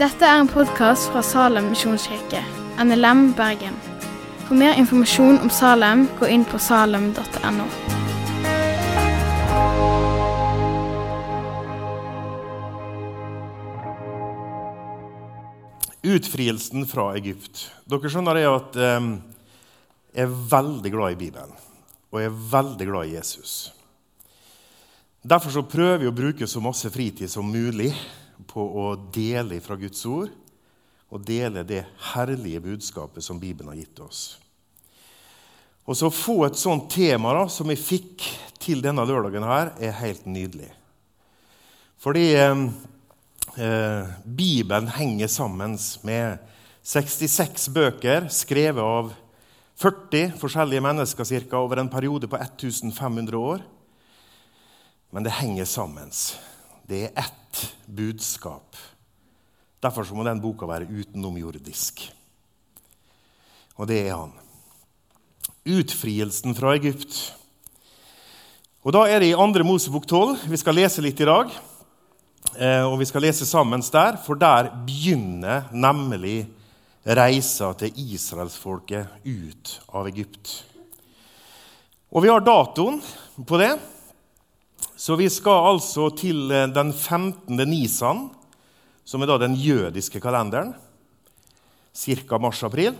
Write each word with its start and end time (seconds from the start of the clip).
Dette 0.00 0.24
er 0.24 0.38
en 0.40 0.48
podkast 0.48 1.10
fra 1.12 1.20
Salem 1.20 1.66
misjonskirke, 1.74 2.40
NLM 2.80 3.34
Bergen. 3.36 3.74
For 4.46 4.56
mer 4.56 4.78
informasjon 4.80 5.36
om 5.44 5.50
Salem, 5.52 6.06
gå 6.16 6.30
inn 6.32 6.46
på 6.48 6.56
salem.no. 6.56 7.66
Utfrielsen 16.00 16.86
fra 16.88 17.10
Egypt. 17.20 17.66
Dere 17.84 18.08
skjønner 18.08 18.40
det 18.40 18.46
at 18.48 18.80
eh, 18.80 19.10
jeg 20.16 20.24
er 20.24 20.40
veldig 20.56 20.94
glad 20.96 21.18
i 21.18 21.20
Bibelen, 21.26 21.52
og 22.08 22.22
jeg 22.22 22.32
er 22.32 22.40
veldig 22.56 22.88
glad 22.88 23.12
i 23.12 23.14
Jesus. 23.18 23.58
Derfor 25.20 25.52
så 25.52 25.62
prøver 25.68 25.98
vi 26.00 26.08
å 26.08 26.16
bruke 26.16 26.46
så 26.48 26.62
masse 26.64 26.88
fritid 26.92 27.28
som 27.28 27.48
mulig 27.52 27.90
på 28.48 28.62
å 28.64 28.86
dele 29.12 29.58
fra 29.60 29.76
Guds 29.76 30.00
ord 30.08 30.30
og 31.10 31.24
dele 31.26 31.64
det 31.66 31.82
herlige 32.14 32.62
budskapet 32.64 33.24
som 33.24 33.40
Bibelen 33.40 33.68
har 33.68 33.80
gitt 33.82 34.00
oss. 34.00 34.38
Og 35.84 35.96
så 35.98 36.08
Å 36.08 36.14
få 36.14 36.44
et 36.46 36.56
sånt 36.56 36.88
tema 36.92 37.34
da, 37.34 37.48
som 37.50 37.68
vi 37.68 37.76
fikk 37.76 38.24
til 38.62 38.80
denne 38.80 39.04
lørdagen, 39.04 39.44
her, 39.44 39.72
er 39.80 39.96
helt 39.98 40.24
nydelig. 40.24 40.70
Fordi 42.00 42.30
eh, 42.38 42.62
eh, 43.58 44.12
Bibelen 44.24 44.88
henger 44.94 45.28
sammen 45.28 45.74
med 46.06 46.38
66 46.86 47.68
bøker 47.74 48.28
skrevet 48.32 48.80
av 48.80 49.10
40 49.80 50.38
forskjellige 50.40 50.84
mennesker 50.84 51.28
cirka, 51.28 51.58
over 51.58 51.82
en 51.82 51.92
periode 51.92 52.28
på 52.30 52.38
1500 52.38 53.36
år. 53.36 53.66
Men 55.10 55.26
det 55.26 55.34
henger 55.40 55.66
sammen. 55.66 56.10
Det 56.86 57.04
er 57.08 57.18
ett 57.24 57.64
budskap. 57.86 58.76
Derfor 59.80 60.06
må 60.14 60.24
den 60.26 60.42
boka 60.42 60.68
være 60.68 60.88
utenomjordisk. 60.90 62.04
Og 63.80 63.88
det 63.88 64.02
er 64.04 64.14
han. 64.14 64.32
Utfrielsen 65.64 66.54
fra 66.56 66.74
Egypt. 66.76 67.16
Og 68.84 68.92
Da 68.92 69.04
er 69.08 69.20
det 69.20 69.32
i 69.32 69.36
2. 69.36 69.64
Mosebok 69.64 70.06
12 70.06 70.48
vi 70.48 70.56
skal 70.60 70.78
lese 70.78 71.02
litt 71.04 71.20
i 71.20 71.28
dag. 71.28 71.50
Eh, 72.56 72.84
og 72.84 72.98
vi 72.98 73.06
skal 73.08 73.22
lese 73.22 73.46
sammen 73.46 73.82
der, 73.92 74.16
for 74.24 74.34
der 74.34 74.70
begynner 74.86 75.68
nemlig 75.72 76.48
reisa 77.04 77.72
til 77.78 77.92
israelsfolket 77.96 79.06
ut 79.24 79.80
av 79.92 80.08
Egypt. 80.08 80.64
Og 82.10 82.24
vi 82.24 82.28
har 82.32 82.40
datoen 82.40 83.00
på 83.46 83.60
det. 83.60 83.74
Så 85.00 85.16
vi 85.16 85.30
skal 85.32 85.64
altså 85.64 86.10
til 86.12 86.50
eh, 86.52 86.66
den 86.68 86.90
15. 86.92 87.56
Nisan, 87.64 88.26
som 89.04 89.22
er 89.22 89.30
da 89.30 89.38
den 89.40 89.54
jødiske 89.56 90.20
kalenderen, 90.20 90.74
ca. 91.96 92.38
mars-april. 92.38 92.98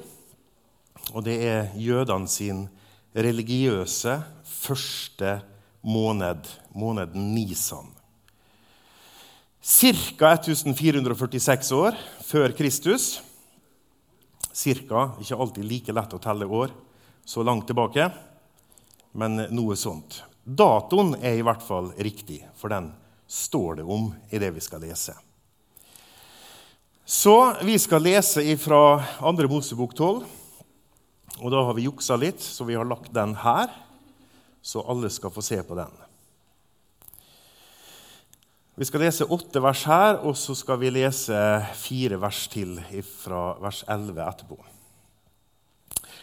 Og 1.13 1.25
det 1.27 1.37
er 1.45 1.75
jødene 1.77 2.29
sin 2.29 2.63
religiøse 3.13 4.17
første 4.49 5.35
måned, 5.85 6.49
måneden 6.73 7.35
Nisan. 7.35 7.93
Ca. 9.61 10.33
1446 10.41 11.75
år 11.77 12.01
før 12.25 12.57
Kristus. 12.57 13.21
Cirka. 14.57 15.11
Ikke 15.21 15.37
alltid 15.37 15.69
like 15.69 15.93
lett 15.93 16.17
å 16.17 16.23
telle 16.23 16.49
år 16.49 16.73
så 17.29 17.45
langt 17.45 17.69
tilbake, 17.69 18.09
men 19.13 19.45
noe 19.53 19.77
sånt. 19.77 20.23
Datoen 20.45 21.15
er 21.21 21.39
i 21.39 21.45
hvert 21.45 21.63
fall 21.63 21.93
riktig, 22.01 22.43
for 22.57 22.73
den 22.73 22.91
står 23.31 23.81
det 23.81 23.87
om 23.87 24.11
i 24.31 24.41
det 24.43 24.51
vi 24.57 24.63
skal 24.65 24.83
lese. 24.83 25.15
Så 27.05 27.55
vi 27.67 27.75
skal 27.79 28.05
lese 28.07 28.45
fra 28.57 29.01
2. 29.19 29.33
Mosebok 29.51 29.97
12. 29.99 30.23
Og 31.41 31.51
da 31.51 31.63
har 31.67 31.75
vi 31.75 31.89
juksa 31.89 32.15
litt, 32.21 32.43
så 32.43 32.67
vi 32.69 32.77
har 32.79 32.87
lagt 32.87 33.13
den 33.15 33.33
her, 33.43 33.73
så 34.63 34.85
alle 34.87 35.11
skal 35.11 35.33
få 35.35 35.43
se 35.43 35.59
på 35.65 35.75
den. 35.79 35.91
Vi 38.81 38.87
skal 38.89 39.03
lese 39.05 39.27
åtte 39.27 39.61
vers 39.61 39.83
her, 39.91 40.21
og 40.25 40.37
så 40.39 40.55
skal 40.57 40.79
vi 40.81 40.93
lese 40.95 41.37
fire 41.77 42.21
vers 42.21 42.45
til 42.53 42.79
fra 43.03 43.43
vers 43.61 43.83
11 43.89 44.23
etterpå. 44.25 44.57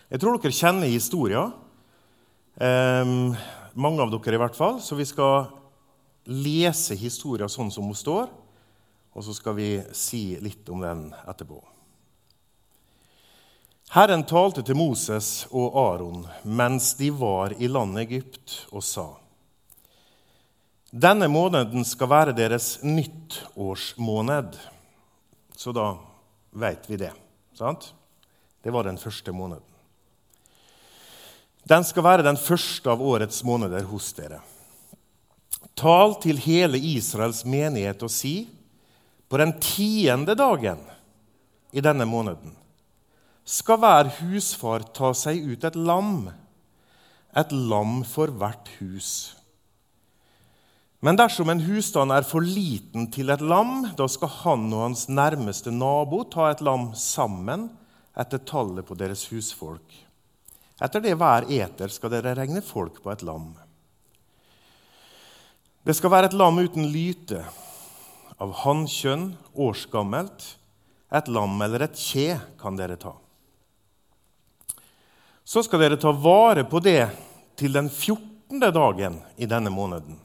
Jeg 0.07 0.23
tror 0.23 0.39
dere 0.39 0.55
kjenner 0.55 0.87
historien, 0.87 1.51
eh, 2.63 3.11
mange 3.77 4.03
av 4.03 4.11
dere 4.11 4.37
i 4.37 4.41
hvert 4.41 4.57
fall. 4.57 4.81
Så 4.81 4.97
vi 4.97 5.05
skal 5.07 5.47
lese 6.27 6.97
historien 6.99 7.49
sånn 7.49 7.71
som 7.71 7.87
hun 7.87 7.97
står, 7.97 8.27
og 9.13 9.25
så 9.25 9.33
skal 9.33 9.55
vi 9.57 9.71
si 9.95 10.37
litt 10.43 10.67
om 10.69 10.83
den 10.83 11.07
etterpå. 11.25 11.61
Herren 13.95 14.25
talte 14.27 14.65
til 14.67 14.75
Moses 14.75 15.45
og 15.55 15.77
Aron 15.79 16.25
mens 16.43 16.91
de 16.99 17.07
var 17.15 17.55
i 17.55 17.69
landet 17.71 18.09
Egypt, 18.09 18.57
og 18.75 18.83
sa:" 18.83 19.07
Denne 20.91 21.27
måneden 21.27 21.85
skal 21.85 22.09
være 22.09 22.35
deres 22.35 22.79
nyttårsmåned. 22.83 24.55
Så 25.55 25.71
da 25.75 25.97
veit 26.51 26.87
vi 26.89 26.97
det. 26.97 27.11
Sant? 27.53 27.93
Det 28.63 28.71
var 28.71 28.83
den 28.87 28.97
første 28.97 29.31
måneden. 29.31 29.76
Den 31.67 31.83
skal 31.83 32.05
være 32.05 32.23
den 32.23 32.37
første 32.39 32.87
av 32.91 33.01
årets 33.03 33.41
måneder 33.43 33.83
hos 33.89 34.13
dere. 34.15 34.39
Tal 35.75 36.15
til 36.23 36.39
hele 36.39 36.79
Israels 36.79 37.43
menighet 37.45 38.03
og 38.05 38.11
si:" 38.13 38.47
På 39.27 39.37
den 39.37 39.51
tiende 39.59 40.35
dagen 40.39 40.79
i 41.73 41.81
denne 41.83 42.05
måneden 42.07 42.53
skal 43.43 43.79
hver 43.81 44.07
husfar 44.21 44.85
ta 44.95 45.11
seg 45.11 45.43
ut 45.43 45.65
et 45.67 45.75
lam, 45.75 46.29
et 47.35 47.51
lam 47.51 48.05
for 48.07 48.31
hvert 48.31 48.71
hus. 48.79 49.35
Men 51.03 51.19
dersom 51.19 51.51
en 51.51 51.65
husstand 51.67 52.15
er 52.15 52.23
for 52.23 52.39
liten 52.39 53.11
til 53.11 53.29
et 53.29 53.43
lam, 53.43 53.91
da 53.99 54.07
skal 54.07 54.31
han 54.45 54.71
og 54.71 54.87
hans 54.87 55.09
nærmeste 55.11 55.71
nabo 55.75 56.23
ta 56.23 56.49
et 56.51 56.63
lam 56.63 56.93
sammen 56.95 57.67
etter 58.17 58.39
tallet 58.39 58.87
på 58.87 58.95
deres 58.95 59.27
husfolk. 59.27 60.06
Etter 60.81 61.01
det 61.01 61.15
hver 61.17 61.47
eter 61.49 61.89
skal 61.89 62.13
dere 62.13 62.35
regne 62.37 62.61
folk 62.61 62.99
på 63.01 63.11
et 63.13 63.23
lam. 63.25 63.49
Det 65.87 65.95
skal 65.97 66.11
være 66.13 66.29
et 66.29 66.37
lam 66.37 66.59
uten 66.59 66.89
lyte, 66.91 67.41
av 68.37 68.51
hannkjønn, 68.61 69.31
årsgammelt. 69.55 70.43
Et 71.15 71.29
lam 71.31 71.55
eller 71.63 71.85
et 71.85 71.95
kje 71.97 72.35
kan 72.59 72.75
dere 72.77 72.97
ta. 72.99 73.13
Så 75.47 75.63
skal 75.63 75.79
dere 75.79 75.97
ta 75.97 76.11
vare 76.11 76.65
på 76.67 76.81
det 76.83 77.07
til 77.57 77.73
den 77.73 77.87
14. 77.89 78.59
dagen 78.59 79.21
i 79.39 79.47
denne 79.47 79.71
måneden. 79.71 80.19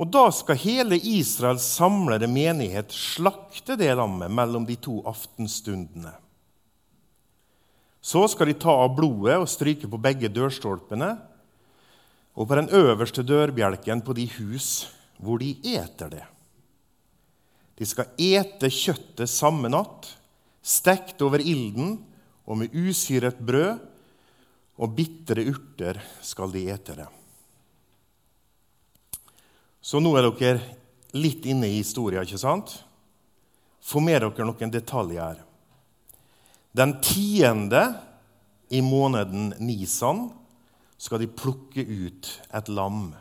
Og 0.00 0.08
da 0.12 0.26
skal 0.32 0.58
hele 0.60 0.96
Israels 0.96 1.64
samlede 1.76 2.28
menighet 2.28 2.92
slakte 2.92 3.76
det 3.76 3.92
lammet 3.96 4.32
mellom 4.32 4.64
de 4.68 4.76
to 4.80 4.98
aftenstundene. 5.08 6.16
Så 8.06 8.22
skal 8.30 8.52
de 8.52 8.58
ta 8.62 8.70
av 8.84 8.92
blodet 8.94 9.34
og 9.40 9.48
stryke 9.50 9.88
på 9.90 9.98
begge 9.98 10.30
dørstolpene 10.30 11.16
og 12.36 12.46
på 12.46 12.58
den 12.58 12.68
øverste 12.76 13.24
dørbjelken 13.26 14.04
på 14.06 14.14
de 14.14 14.28
hus 14.36 14.86
hvor 15.18 15.40
de 15.42 15.56
eter 15.74 16.12
det. 16.12 16.22
De 17.76 17.88
skal 17.88 18.12
ete 18.20 18.70
kjøttet 18.72 19.28
samme 19.28 19.68
natt, 19.72 20.06
stekt 20.62 21.20
over 21.24 21.42
ilden 21.42 21.96
og 22.46 22.60
med 22.62 22.74
usyret 22.76 23.40
brød, 23.42 23.82
og 24.76 24.92
bitre 24.92 25.40
urter 25.48 25.98
skal 26.24 26.52
de 26.52 26.66
ete 26.68 26.94
det. 26.98 27.06
Så 29.80 30.02
nå 30.04 30.12
er 30.18 30.28
dere 30.28 30.60
litt 31.16 31.46
inne 31.48 31.70
i 31.70 31.78
historien, 31.78 32.26
ikke 32.26 32.40
sant? 32.40 32.74
Få 33.80 34.02
med 34.04 34.20
dere 34.20 34.44
noen 34.44 34.72
detaljer. 34.72 35.45
Den 36.76 36.98
tiende 37.00 37.94
i 38.68 38.82
måneden 38.84 39.54
Nisan 39.64 40.26
skal 41.00 41.22
de 41.22 41.28
plukke 41.30 41.80
ut 41.80 42.28
et 42.52 42.68
lam. 42.68 43.14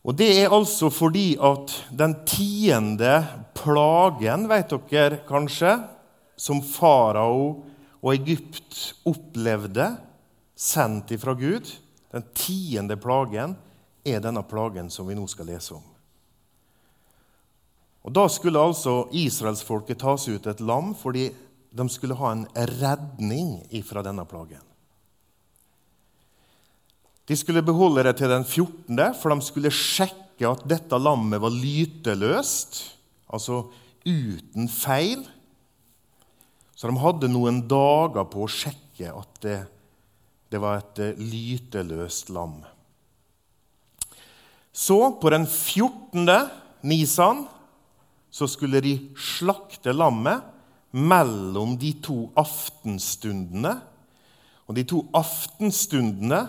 Og 0.00 0.16
Det 0.16 0.30
er 0.40 0.54
altså 0.56 0.88
fordi 0.88 1.36
at 1.36 1.74
den 1.92 2.14
tiende 2.24 3.26
plagen, 3.52 4.48
vet 4.48 4.72
dere 4.88 5.20
kanskje, 5.28 5.74
som 6.40 6.62
farao 6.64 7.66
og 8.00 8.14
Egypt 8.14 8.94
opplevde, 9.04 9.90
sendt 10.56 11.12
ifra 11.12 11.34
Gud, 11.36 11.68
den 12.12 12.24
tiende 12.32 12.96
plagen, 12.96 13.58
er 14.04 14.24
denne 14.24 14.42
plagen 14.48 14.88
som 14.88 15.08
vi 15.08 15.18
nå 15.18 15.26
skal 15.28 15.52
lese 15.52 15.76
om. 15.76 15.84
Og 18.04 18.12
Da 18.16 18.24
skulle 18.32 18.60
altså 18.60 19.04
israelsfolket 19.12 20.00
tas 20.00 20.26
ut 20.28 20.46
et 20.46 20.60
lam 20.64 20.94
fordi 20.96 21.28
de 21.70 21.86
skulle 21.92 22.16
ha 22.18 22.32
en 22.32 22.46
redning 22.80 23.60
ifra 23.76 24.02
denne 24.02 24.24
plagen. 24.26 24.62
De 27.30 27.36
skulle 27.38 27.62
beholde 27.62 28.02
det 28.08 28.16
til 28.18 28.32
den 28.32 28.42
14., 28.42 28.96
for 29.20 29.30
de 29.30 29.44
skulle 29.46 29.70
sjekke 29.70 30.48
at 30.48 30.64
dette 30.66 30.98
lammet 30.98 31.38
var 31.38 31.52
lyteløst, 31.54 32.80
altså 33.30 33.68
uten 34.02 34.66
feil. 34.66 35.22
Så 36.74 36.90
de 36.90 36.98
hadde 36.98 37.30
noen 37.30 37.60
dager 37.70 38.26
på 38.32 38.42
å 38.42 38.50
sjekke 38.50 39.12
at 39.14 39.38
det, 39.44 39.60
det 40.50 40.58
var 40.58 40.80
et 40.80 41.02
eh, 41.04 41.22
lyteløst 41.22 42.32
lam. 42.34 42.56
Så, 44.72 44.96
på 45.20 45.30
den 45.30 45.46
14. 45.46 46.26
nisan, 46.88 47.44
så 48.30 48.48
skulle 48.50 48.82
de 48.82 48.94
slakte 49.18 49.92
lammet 49.94 50.46
mellom 50.90 51.76
de 51.78 51.92
to 52.02 52.30
aftenstundene. 52.38 53.76
Og 54.70 54.76
de 54.78 54.86
to 54.86 55.04
aftenstundene 55.16 56.44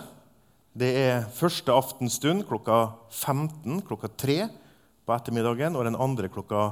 det 0.77 0.91
er 0.95 1.25
første 1.35 1.73
aftenstund 1.75 2.45
klokka 2.47 2.93
15, 3.11 3.81
klokka 3.83 4.07
3 4.07 4.37
på 5.03 5.15
ettermiddagen, 5.15 5.75
og 5.75 5.83
den 5.83 5.99
andre 5.99 6.29
klokka 6.31 6.69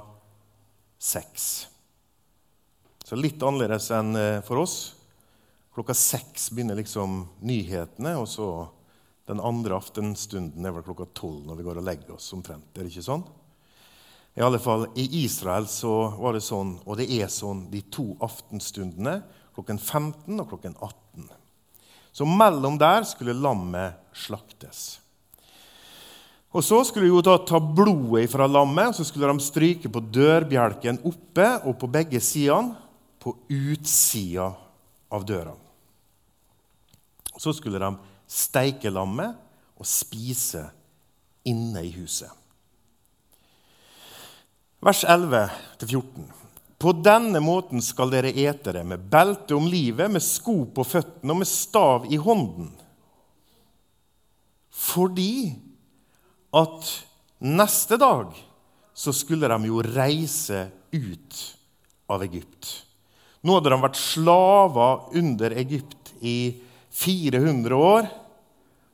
6. 1.04 1.50
Så 3.04 3.18
litt 3.20 3.44
annerledes 3.44 3.90
enn 3.96 4.16
eh, 4.16 4.40
for 4.46 4.62
oss. 4.64 4.78
Klokka 5.76 5.96
6 5.98 6.48
begynner 6.54 6.80
liksom 6.80 7.26
nyhetene, 7.44 8.16
og 8.22 8.30
så 8.32 8.48
den 9.28 9.42
andre 9.44 9.76
aftenstunden 9.78 10.64
er 10.66 10.74
vel 10.78 10.86
klokka 10.88 11.10
12 11.12 11.44
når 11.50 11.60
vi 11.60 11.68
går 11.68 11.82
og 11.82 11.88
legger 11.90 12.16
oss 12.16 12.32
omtrent. 12.38 12.72
Er 12.78 12.86
det 12.86 12.94
ikke 12.94 13.06
sånn? 13.10 13.28
I 14.40 14.42
alle 14.42 14.60
fall 14.60 14.86
i 14.96 15.04
Israel 15.26 15.66
så 15.68 15.92
var 16.16 16.38
det 16.38 16.46
sånn, 16.46 16.78
og 16.88 16.96
det 16.96 17.10
er 17.12 17.28
sånn 17.28 17.66
de 17.74 17.82
to 17.92 18.14
aftenstundene 18.24 19.18
klokken 19.52 19.76
15 19.76 20.40
og 20.40 20.48
klokken 20.54 20.78
18. 20.80 21.28
Så 22.16 22.24
mellom 22.24 22.78
der 22.80 23.04
skulle 23.04 23.36
lammet 23.36 24.00
slaktes. 24.16 25.02
Og 26.56 26.64
Så 26.64 26.80
skulle 26.88 27.10
de 27.10 27.12
jo 27.12 27.22
ta 27.22 27.60
blodet 27.60 28.32
fra 28.32 28.48
lammet 28.48 28.94
og 28.94 28.96
så 28.96 29.04
skulle 29.06 29.28
de 29.28 29.44
stryke 29.44 29.92
på 29.92 30.02
dørbjelken 30.08 31.04
oppe 31.04 31.50
og 31.68 31.76
på 31.78 31.92
begge 31.92 32.24
sidene, 32.24 32.80
på 33.20 33.36
utsida 33.52 34.54
av 35.12 35.26
døra. 35.28 35.52
Så 37.36 37.52
skulle 37.52 37.84
de 37.84 37.92
steike 38.24 38.88
lammet 38.88 39.36
og 39.76 39.86
spise 39.86 40.64
inne 41.44 41.84
i 41.84 41.92
huset. 42.00 42.39
Vers 44.80 45.06
11-14. 45.06 46.04
På 46.80 46.94
denne 46.96 47.42
måten 47.44 47.82
skal 47.84 48.14
dere 48.14 48.32
ete 48.32 48.72
det, 48.72 48.86
med 48.88 49.10
belte 49.12 49.58
om 49.58 49.66
livet, 49.68 50.08
med 50.08 50.24
sko 50.24 50.62
på 50.72 50.86
føttene 50.88 51.34
og 51.36 51.42
med 51.42 51.50
stav 51.52 52.06
i 52.08 52.16
hånden. 52.16 52.70
Fordi 54.72 55.52
at 56.56 56.92
neste 57.44 58.00
dag 58.00 58.32
så 58.96 59.12
skulle 59.16 59.50
de 59.52 59.68
jo 59.68 59.82
reise 59.84 60.62
ut 60.96 61.42
av 62.08 62.24
Egypt. 62.24 62.70
Nå 63.44 63.58
hadde 63.58 63.74
de 63.74 63.80
vært 63.84 64.00
slaver 64.00 65.18
under 65.20 65.56
Egypt 65.60 66.14
i 66.24 66.38
400 66.96 67.76
år, 67.76 68.08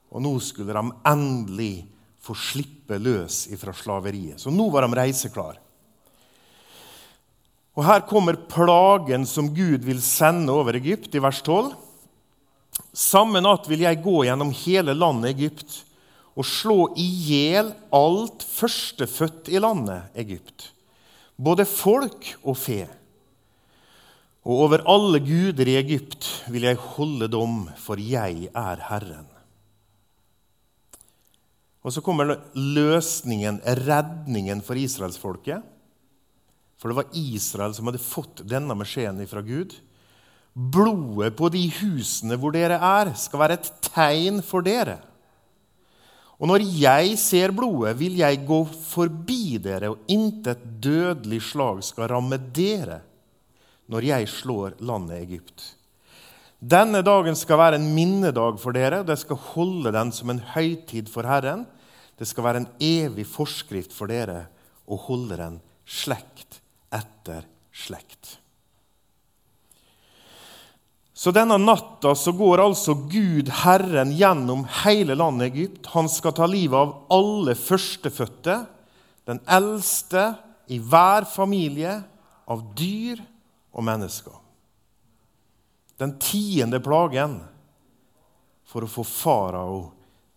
og 0.10 0.26
nå 0.26 0.34
skulle 0.42 0.74
de 0.74 0.98
endelig 1.14 1.76
få 2.26 2.34
slippe 2.38 2.98
løs 2.98 3.44
fra 3.62 3.74
slaveriet. 3.78 4.42
Så 4.42 4.50
nå 4.50 4.66
var 4.74 4.88
de 4.88 4.98
reiseklar. 4.98 5.62
Og 7.76 7.84
Her 7.84 8.06
kommer 8.08 8.38
plagen 8.50 9.26
som 9.28 9.52
Gud 9.56 9.84
vil 9.84 10.00
sende 10.04 10.54
over 10.54 10.78
Egypt, 10.80 11.12
i 11.16 11.24
vers 11.24 11.42
12. 11.44 11.74
Samme 12.96 13.42
natt 13.44 13.68
vil 13.68 13.84
jeg 13.84 14.04
gå 14.04 14.22
gjennom 14.24 14.54
hele 14.64 14.96
landet 14.96 15.36
Egypt 15.36 15.82
og 16.36 16.48
slå 16.48 16.78
i 17.00 17.06
hjel 17.28 17.72
alt 17.96 18.44
førstefødt 18.44 19.52
i 19.52 19.60
landet 19.64 20.16
Egypt, 20.20 20.72
både 21.36 21.68
folk 21.68 22.32
og 22.44 22.58
fe. 22.60 22.82
Og 24.46 24.66
over 24.68 24.84
alle 24.92 25.20
guder 25.24 25.68
i 25.72 25.78
Egypt 25.80 26.28
vil 26.52 26.68
jeg 26.68 26.80
holde 26.96 27.28
dom, 27.32 27.64
for 27.82 28.00
jeg 28.00 28.52
er 28.52 28.84
Herren. 28.92 29.28
Og 31.86 31.94
så 31.94 32.02
kommer 32.02 32.38
løsningen, 32.54 33.60
redningen 33.86 34.62
for 34.66 34.78
israelsfolket. 34.80 35.64
For 36.80 36.92
det 36.92 37.00
var 37.00 37.18
Israel 37.18 37.74
som 37.76 37.90
hadde 37.90 38.04
fått 38.04 38.44
denne 38.48 38.76
beskjeden 38.78 39.24
fra 39.30 39.44
Gud. 39.46 39.76
Blodet 40.56 41.36
på 41.36 41.50
de 41.52 41.66
husene 41.82 42.38
hvor 42.40 42.56
dere 42.56 42.80
er, 42.80 43.12
skal 43.20 43.42
være 43.42 43.60
et 43.60 43.70
tegn 43.90 44.42
for 44.46 44.66
dere. 44.66 45.00
Og 46.36 46.50
når 46.52 46.66
jeg 46.68 47.16
ser 47.20 47.54
blodet, 47.56 47.96
vil 48.00 48.18
jeg 48.20 48.42
gå 48.48 48.60
forbi 48.68 49.56
dere, 49.64 49.94
og 49.94 50.12
intet 50.12 50.64
dødelig 50.84 51.42
slag 51.52 51.80
skal 51.88 52.12
ramme 52.12 52.40
dere 52.56 53.02
når 53.92 54.08
jeg 54.08 54.30
slår 54.34 54.76
landet 54.84 55.22
Egypt. 55.22 55.64
Denne 56.60 57.04
dagen 57.06 57.38
skal 57.38 57.60
være 57.62 57.78
en 57.78 57.92
minnedag 57.94 58.58
for 58.60 58.76
dere, 58.76 59.04
og 59.04 59.08
det 59.12 59.20
skal 59.22 59.40
holde 59.54 59.94
den 59.94 60.12
som 60.16 60.32
en 60.34 60.42
høytid 60.56 61.12
for 61.12 61.28
Herren. 61.30 61.68
Det 62.18 62.28
skal 62.28 62.48
være 62.48 62.64
en 62.64 62.70
evig 62.84 63.28
forskrift 63.30 63.94
for 63.94 64.10
dere 64.12 64.48
å 64.90 64.98
holde 65.06 65.38
den 65.40 65.60
slekt 65.86 66.65
etter 66.96 67.46
slekt. 67.76 68.38
Så 71.16 71.32
denne 71.32 71.56
natta 71.58 72.12
så 72.16 72.32
går 72.36 72.60
altså 72.60 72.94
Gud, 73.08 73.50
Herren, 73.64 74.12
gjennom 74.12 74.66
hele 74.84 75.16
landet 75.16 75.54
Egypt. 75.54 75.86
Han 75.94 76.10
skal 76.12 76.36
ta 76.36 76.48
livet 76.50 76.76
av 76.76 76.92
alle 77.16 77.56
førstefødte, 77.56 78.58
den 79.26 79.40
eldste 79.48 80.26
i 80.68 80.82
hver 80.84 81.24
familie, 81.30 82.02
av 82.46 82.62
dyr 82.78 83.24
og 83.74 83.88
mennesker. 83.88 84.36
Den 85.98 86.18
tiende 86.20 86.82
plagen 86.84 87.40
for 88.68 88.84
å 88.84 88.92
få 88.92 89.08
farao 89.08 89.80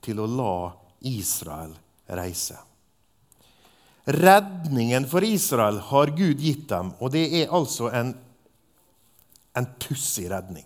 til 0.05 0.23
å 0.23 0.31
la 0.31 0.57
Israel 1.11 1.75
reise. 2.07 2.68
Redningen 4.09 5.05
for 5.09 5.25
Israel 5.25 5.83
har 5.91 6.15
Gud 6.17 6.41
gitt 6.41 6.69
dem, 6.71 6.95
og 6.97 7.13
det 7.13 7.27
er 7.43 7.53
altså 7.53 7.91
en, 7.93 8.15
en 9.53 9.69
pussig 9.85 10.31
redning. 10.33 10.65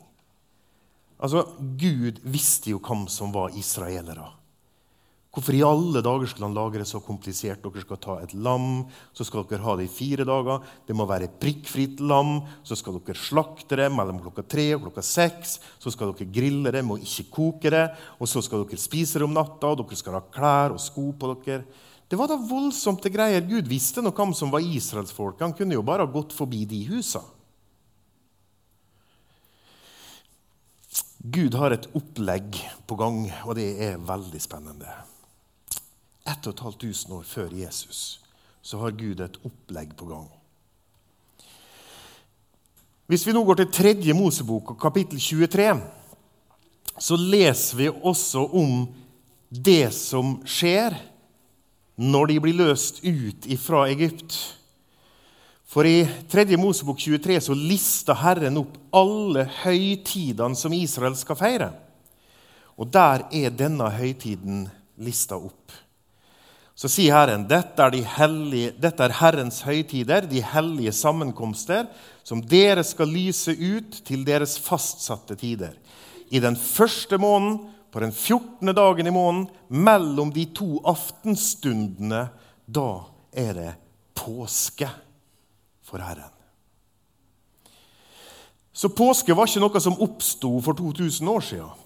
Altså, 1.22 1.42
Gud 1.58 2.20
visste 2.22 2.70
jo 2.70 2.78
hvem 2.82 3.08
som 3.10 3.34
var 3.34 3.54
israelere. 3.58 4.28
Hvorfor 5.32 5.56
i 5.56 5.62
alle 5.64 6.02
dager 6.04 6.28
skulle 6.28 6.44
han 6.44 6.56
lage 6.58 6.82
det 6.82 6.86
så 6.90 6.98
komplisert? 7.00 7.62
Dere 7.64 7.81
skal 7.81 8.00
ta 8.05 8.17
et 8.20 8.34
lam, 8.36 8.82
så 9.17 9.24
skal 9.24 9.46
dere 9.48 9.64
ha 9.64 9.76
det 9.81 9.86
i 9.86 9.93
fire 9.94 10.26
dager. 10.28 10.67
Det 10.84 10.93
må 10.93 11.06
være 11.08 11.31
prikkfritt 11.40 12.02
lam. 12.05 12.43
Så 12.69 12.76
skal 12.76 12.98
dere 12.98 13.17
slakte 13.17 13.78
det 13.81 13.86
mellom 13.94 14.19
klokka 14.20 14.44
tre 14.44 14.67
og 14.76 14.84
klokka 14.84 15.06
seks. 15.08 15.55
Så 15.81 15.94
skal 15.94 16.12
dere 16.12 16.28
grille 16.28 16.74
det, 16.74 16.84
må 16.84 16.98
ikke 17.00 17.31
koke 17.32 17.72
det. 17.72 17.86
Og 18.20 18.28
så 18.28 18.44
skal 18.44 18.67
dere 18.67 18.82
spise 18.82 19.22
det 19.22 19.24
om 19.24 19.32
natta, 19.32 19.72
og 19.72 19.81
dere 19.81 19.98
skal 20.02 20.19
ha 20.19 20.22
klær 20.36 20.76
og 20.76 20.84
sko 20.84 21.08
på 21.17 21.32
dere. 21.32 21.64
Det 22.12 22.19
var 22.20 22.28
da 22.28 22.36
voldsomt 22.36 23.06
greier. 23.08 23.40
Gud 23.40 23.70
visste 23.72 24.02
noe 24.04 24.12
om 24.20 24.34
som 24.36 24.50
var 24.52 24.60
israelsfolk. 24.60 25.38
Han 25.40 25.54
kunne 25.56 25.78
jo 25.78 25.81
bare 25.81 26.04
ha 26.04 26.10
gått 26.12 26.34
forbi 26.36 26.66
de 26.69 26.82
husa. 26.90 27.22
Gud 31.24 31.54
har 31.56 31.72
et 31.72 31.86
opplegg 31.96 32.58
på 32.84 32.98
gang, 33.00 33.22
og 33.46 33.56
det 33.56 33.64
er 33.86 33.96
veldig 33.96 34.40
spennende. 34.44 34.92
1500 36.28 37.14
år 37.16 37.22
før 37.24 37.54
Jesus 37.56 38.02
så 38.60 38.82
har 38.82 38.92
Gud 38.92 39.22
et 39.24 39.38
opplegg 39.48 39.94
på 39.96 40.10
gang. 40.10 40.26
Hvis 43.08 43.24
vi 43.24 43.32
nå 43.32 43.40
går 43.48 43.62
til 43.62 43.70
tredje 43.72 44.19
Mosebok, 44.19 44.74
kapittel 44.84 45.16
23, 45.16 45.70
så 46.92 47.16
leser 47.16 47.81
vi 47.81 47.88
også 47.88 48.44
om 48.52 48.84
det 49.48 49.88
som 49.96 50.36
skjer 50.44 50.98
når 51.96 52.32
de 52.32 52.41
blir 52.41 52.58
løst 52.58 53.03
ut 53.05 53.46
fra 53.61 53.87
Egypt. 53.93 54.37
For 55.72 55.89
i 55.89 56.03
3. 56.29 56.56
Mosebok 56.61 56.99
23 57.01 57.39
så 57.49 57.56
lister 57.56 58.19
Herren 58.20 58.61
opp 58.61 58.77
alle 58.96 59.46
høytidene 59.63 60.58
som 60.58 60.75
Israel 60.77 61.17
skal 61.17 61.39
feire. 61.39 61.70
Og 62.77 62.89
der 62.93 63.27
er 63.32 63.55
denne 63.56 63.89
høytiden 63.93 64.67
lista 65.01 65.39
opp. 65.39 65.72
Så 66.77 66.89
sier 66.91 67.15
Herren 67.15 67.44
dette 67.49 67.84
er, 67.84 67.93
de 67.93 68.03
hellige, 68.17 68.72
dette 68.81 69.05
er 69.05 69.17
Herrens 69.20 69.61
høytider, 69.65 70.25
de 70.29 70.41
hellige 70.44 70.94
sammenkomster, 70.96 71.87
som 72.25 72.41
dere 72.43 72.82
skal 72.84 73.13
lyse 73.13 73.53
ut 73.53 74.01
til 74.06 74.25
deres 74.27 74.56
fastsatte 74.61 75.37
tider. 75.39 75.77
I 76.32 76.41
den 76.41 76.56
første 76.56 77.19
måneden 77.20 77.61
på 77.93 78.01
den 78.01 78.13
14. 78.13 78.75
dagen 78.75 79.06
i 79.06 79.11
måneden, 79.11 79.49
mellom 79.69 80.32
de 80.32 80.46
to 80.56 80.79
aftenstundene, 80.89 82.25
da 82.65 83.05
er 83.37 83.53
det 83.53 83.72
påske 84.17 84.89
for 85.84 86.01
Herren. 86.01 86.31
Så 88.72 88.89
påske 88.89 89.37
var 89.37 89.51
ikke 89.51 89.61
noe 89.61 89.84
som 89.84 89.99
oppsto 90.01 90.55
for 90.65 90.79
2000 90.79 91.29
år 91.29 91.44
siden. 91.44 91.77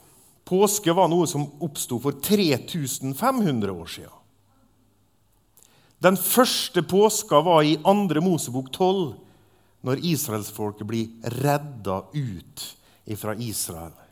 Påske 0.46 0.94
var 0.94 1.10
noe 1.10 1.26
som 1.26 1.48
oppsto 1.58 1.98
for 1.98 2.22
3500 2.22 3.74
år 3.74 3.90
siden. 3.90 4.14
Den 5.98 6.14
første 6.20 6.84
påska 6.86 7.40
var 7.42 7.66
i 7.66 7.74
2. 7.82 8.22
Mosebok 8.22 8.70
12, 8.70 9.14
når 9.82 10.06
israelsfolket 10.06 10.86
blir 10.86 11.34
redda 11.42 12.04
ut 12.14 12.66
fra 13.18 13.34
Israel 13.34 14.05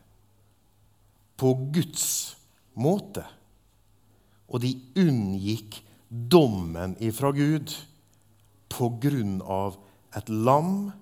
på 1.41 1.55
Guds 1.75 2.37
måte. 2.75 3.25
Og 4.49 4.62
de 4.62 4.75
unngikk 5.00 5.81
dommen 6.09 6.95
ifra 7.03 7.33
Gud 7.35 7.73
på 8.71 8.91
grunn 9.03 9.41
av 9.43 9.79
et 10.14 10.29
lam 10.31 10.93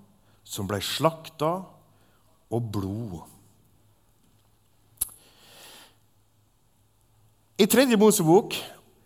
som 0.45 0.69
ble 0.69 0.81
slakta, 0.85 1.61
og 2.53 2.69
blod. 2.69 3.21
I 7.57 7.67
tredje 7.71 7.97
Mosebok 7.97 8.57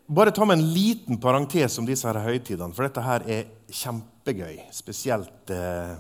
bare 0.07 0.33
ta 0.35 0.47
med 0.47 0.59
en 0.59 0.69
liten 0.73 1.19
parentes 1.23 1.79
om 1.79 1.87
disse 1.87 2.07
her 2.09 2.19
høytidene, 2.25 2.75
for 2.75 2.87
dette 2.87 3.03
her 3.05 3.27
er 3.31 3.49
kjempegøy. 3.71 4.61
Spesielt, 4.75 5.51
eh, 5.51 5.97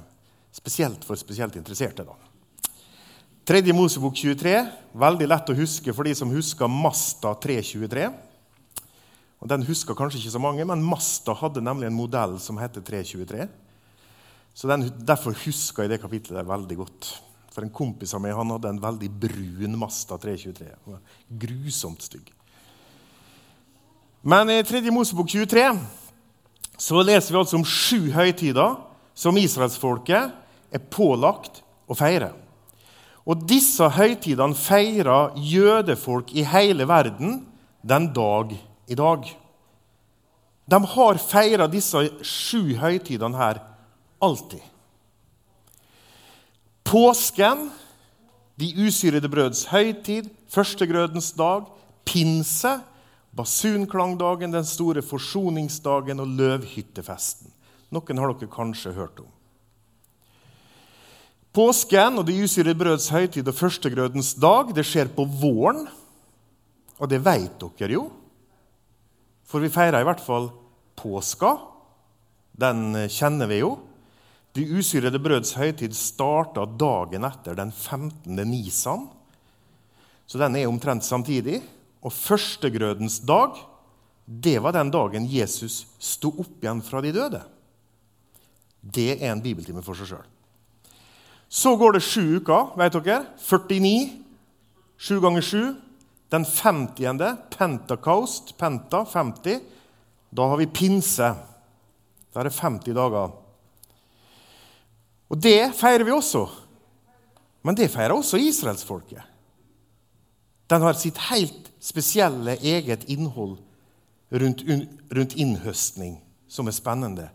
spesielt 0.50 1.04
for 1.04 1.16
spesielt 1.16 1.56
interesserte. 1.56 2.04
da. 2.04 2.14
Tredje 3.46 3.70
Mosebok 3.70 4.16
23. 4.18 4.56
Veldig 4.98 5.26
lett 5.30 5.50
å 5.52 5.54
huske 5.54 5.92
for 5.94 6.08
de 6.08 6.16
som 6.18 6.32
husker 6.34 6.66
Masta 6.66 7.30
323. 7.38 8.08
Og 9.38 9.50
Den 9.52 9.62
husker 9.68 9.94
kanskje 9.94 10.18
ikke 10.18 10.32
så 10.34 10.40
mange, 10.42 10.64
men 10.66 10.82
Masta 10.82 11.30
hadde 11.38 11.62
nemlig 11.62 11.86
en 11.86 11.94
modell 11.94 12.32
som 12.42 12.58
heter 12.58 12.82
323. 12.82 13.44
Så 14.50 14.66
den, 14.66 14.88
Derfor 14.98 15.36
husker 15.44 15.84
jeg 15.84 15.92
det 15.92 16.00
kapitlet 16.02 16.48
veldig 16.48 16.78
godt. 16.80 17.10
For 17.54 17.62
En 17.62 17.70
kompis 17.70 18.16
av 18.18 18.24
meg 18.24 18.34
han 18.34 18.50
hadde 18.50 18.72
en 18.72 18.80
veldig 18.82 19.10
brun 19.14 19.76
Masta 19.78 20.18
323. 20.18 20.96
Grusomt 21.44 22.02
stygg. 22.02 22.32
Men 24.26 24.50
i 24.50 24.56
3. 24.66 24.82
Mosebok 24.90 25.30
23 25.30 25.68
så 26.82 26.98
leser 26.98 27.30
vi 27.30 27.38
altså 27.38 27.60
om 27.60 27.68
sju 27.68 28.10
høytider 28.10 28.74
som 29.14 29.38
israelsfolket 29.38 30.34
er 30.74 30.84
pålagt 30.90 31.62
å 31.86 31.94
feire. 31.94 32.32
Og 33.26 33.42
disse 33.50 33.88
høytidene 33.90 34.54
feirer 34.54 35.34
jødefolk 35.34 36.30
i 36.36 36.44
hele 36.46 36.86
verden 36.86 37.40
den 37.82 38.12
dag 38.14 38.54
i 38.86 38.98
dag. 38.98 39.26
De 40.66 40.78
har 40.94 41.18
feira 41.22 41.66
disse 41.70 42.04
sju 42.26 42.76
høytidene 42.78 43.38
her 43.38 43.60
alltid. 44.22 44.62
Påsken, 46.86 47.68
de 48.56 48.70
usyrede 48.86 49.28
brøds 49.28 49.64
høytid, 49.70 50.30
førstegrødens 50.50 51.32
dag, 51.36 51.66
pinse 52.06 52.76
basunklangdagen, 53.36 54.54
den 54.54 54.64
store 54.64 55.02
forsoningsdagen 55.02 56.22
og 56.22 56.30
løvhyttefesten. 56.38 57.50
Noen 57.92 58.22
har 58.22 58.32
dere 58.32 58.50
kanskje 58.50 58.94
hørt 58.96 59.20
om. 59.22 59.28
Påsken 61.56 62.18
og 62.20 62.26
det 62.28 62.36
usyrede 62.36 62.76
brøds 62.76 63.08
høytid 63.08 63.46
og 63.48 63.56
førstegrødens 63.56 64.34
dag 64.36 64.74
det 64.76 64.84
skjer 64.84 65.08
på 65.16 65.24
våren. 65.40 65.86
Og 67.00 67.08
det 67.08 67.22
vet 67.24 67.64
dere 67.78 67.96
jo, 67.96 68.04
for 69.46 69.64
vi 69.64 69.72
feirer 69.72 70.02
i 70.02 70.08
hvert 70.08 70.20
fall 70.20 70.50
påska. 70.96 71.54
Den 72.56 73.08
kjenner 73.12 73.48
vi 73.48 73.62
jo. 73.62 73.72
De 74.56 74.64
usyrede 74.76 75.20
brøds 75.20 75.54
høytid 75.56 75.96
starta 75.96 76.64
dagen 76.64 77.24
etter 77.28 77.56
den 77.56 77.72
15. 77.72 78.36
nisan. 78.48 79.08
Så 80.28 80.40
den 80.40 80.56
er 80.56 80.68
omtrent 80.68 81.08
samtidig. 81.08 81.62
Og 82.04 82.12
førstegrødens 82.12 83.22
dag, 83.24 83.56
det 84.26 84.58
var 84.60 84.76
den 84.76 84.92
dagen 84.92 85.28
Jesus 85.28 85.86
sto 85.98 86.34
opp 86.36 86.60
igjen 86.60 86.84
fra 86.84 87.00
de 87.04 87.16
døde. 87.16 87.44
Det 88.80 89.14
er 89.16 89.30
en 89.32 89.44
bibeltime 89.44 89.84
for 89.84 89.96
seg 89.96 90.12
sjøl. 90.12 90.35
Så 91.48 91.76
går 91.76 91.92
det 91.92 92.04
sju 92.04 92.36
uker. 92.40 92.76
vet 92.76 92.92
dere? 92.92 93.24
49. 93.38 94.22
Sju 94.98 95.20
ganger 95.20 95.42
sju. 95.42 95.74
Den 96.28 96.44
50. 96.44 97.36
Pentacost. 97.50 98.56
Penta 98.58 99.04
50. 99.04 99.60
Da 100.30 100.48
har 100.48 100.56
vi 100.56 100.66
pinse. 100.66 101.34
Da 102.32 102.40
er 102.40 102.50
det 102.50 102.54
50 102.54 102.94
dager. 102.94 103.30
Og 105.28 105.38
det 105.42 105.74
feirer 105.74 106.04
vi 106.04 106.14
også. 106.14 106.46
Men 107.62 107.74
det 107.74 107.90
feirer 107.90 108.14
også 108.14 108.38
israelsfolket. 108.38 109.22
Den 110.70 110.82
har 110.82 110.98
sitt 110.98 111.18
helt 111.30 111.70
spesielle 111.82 112.56
eget 112.58 113.04
innhold 113.10 113.58
rundt, 114.30 114.62
rundt 115.10 115.34
innhøstning 115.38 116.18
som 116.50 116.66
er 116.66 116.74
spennende. 116.74 117.28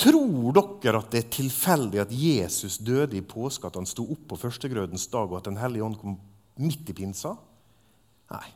Tror 0.00 0.54
dere 0.80 1.02
at 1.02 1.10
det 1.12 1.20
er 1.20 1.34
tilfeldig 1.34 2.00
at 2.00 2.12
Jesus 2.14 2.78
døde 2.80 3.18
i 3.18 3.24
påske, 3.26 3.68
at 3.68 3.76
han 3.76 3.88
sto 3.88 4.06
opp 4.14 4.22
på 4.30 4.38
førstegrødens 4.40 5.06
dag, 5.12 5.28
og 5.28 5.40
at 5.40 5.50
Den 5.50 5.60
hellige 5.60 5.84
ånd 5.84 5.98
kom 6.00 6.16
midt 6.56 6.88
i 6.88 6.96
pinsa? 6.96 7.34
Nei. 8.30 8.48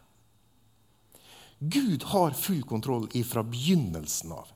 Gud 1.60 2.04
har 2.12 2.36
full 2.36 2.62
kontroll 2.64 3.06
ifra 3.16 3.44
begynnelsen 3.44 4.32
av. 4.32 4.50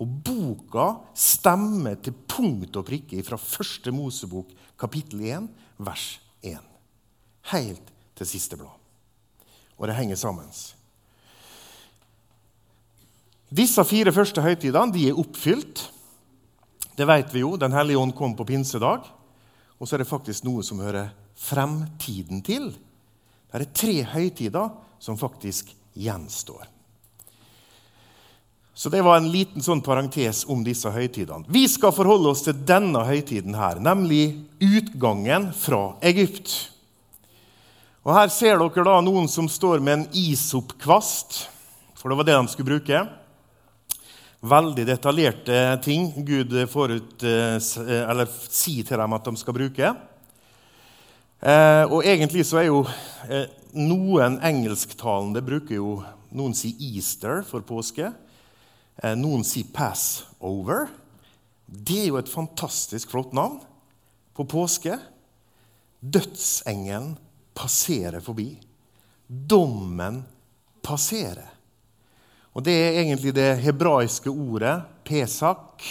Og 0.00 0.10
boka 0.26 0.86
stemmer 1.14 1.96
til 2.02 2.16
punkt 2.28 2.76
og 2.76 2.86
prikke 2.88 3.22
fra 3.24 3.38
første 3.38 3.92
Mosebok, 3.94 4.50
kapittel 4.78 5.22
1, 5.24 5.48
vers 5.86 6.06
1. 6.42 6.58
Helt 7.52 7.92
til 8.18 8.28
siste 8.28 8.58
blad. 8.58 8.74
Og 9.78 9.88
det 9.88 9.96
henger 9.96 10.18
sammen. 10.18 10.50
Disse 13.54 13.84
fire 13.86 14.12
første 14.12 14.42
høytidene 14.42 14.94
de 14.94 15.08
er 15.08 15.18
oppfylt. 15.20 15.86
Det 16.96 17.06
vet 17.08 17.34
vi 17.34 17.42
jo. 17.42 17.56
Den 17.56 17.74
hellige 17.74 17.98
ånd 17.98 18.14
kom 18.14 18.36
på 18.36 18.46
pinsedag. 18.46 19.06
Og 19.78 19.88
så 19.88 19.96
er 19.96 20.04
det 20.04 20.10
faktisk 20.10 20.46
noe 20.46 20.62
som 20.66 20.82
hører 20.82 21.10
fremtiden 21.38 22.42
til. 22.46 22.70
Det 23.50 23.60
er 23.60 23.72
tre 23.74 23.96
høytider 24.14 24.70
som 25.02 25.18
faktisk 25.18 25.74
gjenstår. 25.98 26.70
Så 28.74 28.90
det 28.90 29.04
var 29.06 29.20
en 29.20 29.30
liten 29.30 29.62
sånn 29.62 29.82
parentes 29.86 30.42
om 30.50 30.64
disse 30.66 30.90
høytidene. 30.90 31.46
Vi 31.46 31.62
skal 31.70 31.94
forholde 31.94 32.32
oss 32.32 32.42
til 32.46 32.58
denne 32.66 33.04
høytiden 33.06 33.54
her, 33.54 33.78
nemlig 33.78 34.48
utgangen 34.58 35.52
fra 35.54 35.92
Egypt. 36.02 36.56
Og 38.02 38.10
Her 38.16 38.32
ser 38.34 38.58
dere 38.58 38.86
da 38.88 38.96
noen 39.00 39.30
som 39.30 39.46
står 39.48 39.78
med 39.78 39.94
en 39.94 40.08
isopkvast, 40.10 41.44
for 41.94 42.10
det 42.10 42.18
var 42.18 42.26
det 42.28 42.34
de 42.40 42.50
skulle 42.50 42.72
bruke. 42.74 43.04
Veldig 44.44 44.82
detaljerte 44.84 45.56
ting 45.80 46.10
Gud 46.26 46.52
forut, 46.68 47.22
eh, 47.24 47.56
sier 47.56 48.84
til 48.84 49.00
dem 49.00 49.14
at 49.16 49.24
de 49.24 49.40
skal 49.40 49.56
bruke. 49.56 49.92
Eh, 51.40 51.84
og 51.88 52.04
egentlig 52.04 52.44
så 52.44 52.60
er 52.60 52.66
jo 52.66 52.82
eh, 53.30 53.46
noen 53.72 54.36
engelsktalende 54.44 55.40
bruker 55.44 55.80
jo 55.80 56.02
Noen 56.34 56.52
sier 56.58 56.74
Easter 56.82 57.44
for 57.46 57.62
påske. 57.62 58.08
Noen 59.14 59.44
sier 59.46 59.68
Passover. 59.70 60.88
Det 61.64 62.00
er 62.00 62.08
jo 62.08 62.18
et 62.18 62.32
fantastisk 62.32 63.12
flott 63.14 63.30
navn 63.38 63.60
på 64.34 64.42
påske. 64.50 64.98
Dødsengelen 66.02 67.14
passerer 67.54 68.18
forbi. 68.18 68.48
Dommen 69.30 70.24
passerer. 70.82 71.53
Og 72.54 72.62
Det 72.62 72.72
er 72.72 73.00
egentlig 73.02 73.34
det 73.34 73.58
hebraiske 73.64 74.30
ordet 74.30 74.76
pesak 75.04 75.82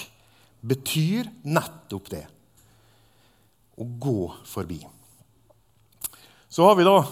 betyr 0.64 1.28
nettopp 1.44 2.10
det. 2.10 2.24
Å 3.76 3.84
gå 3.84 4.32
forbi. 4.48 4.80
Så 6.48 6.64
har 6.64 6.76
vi 6.76 6.86
da 6.88 7.04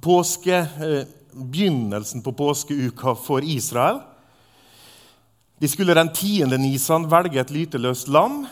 påske, 0.00 0.56
eh, 0.56 1.04
begynnelsen 1.34 2.22
på 2.22 2.32
påskeuka 2.32 3.14
for 3.14 3.44
Israel. 3.44 4.00
De 5.60 5.68
skulle 5.68 5.94
den 5.94 6.08
10. 6.08 6.56
nisan 6.58 7.08
velge 7.10 7.40
et 7.40 7.50
lyteløst 7.50 8.08
lam. 8.08 8.46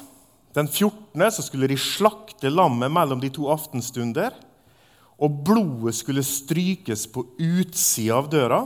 Den 0.55 0.69
14. 0.69 1.31
så 1.31 1.43
skulle 1.43 1.69
de 1.69 1.77
slakte 1.77 2.51
lammet 2.51 2.93
mellom 2.93 3.21
de 3.21 3.31
to 3.31 3.49
aftenstunder 3.49 4.33
og 5.23 5.45
blodet 5.47 5.95
skulle 5.95 6.25
strykes 6.27 7.07
på 7.13 7.27
utsida 7.39 8.19
av 8.19 8.31
døra. 8.33 8.61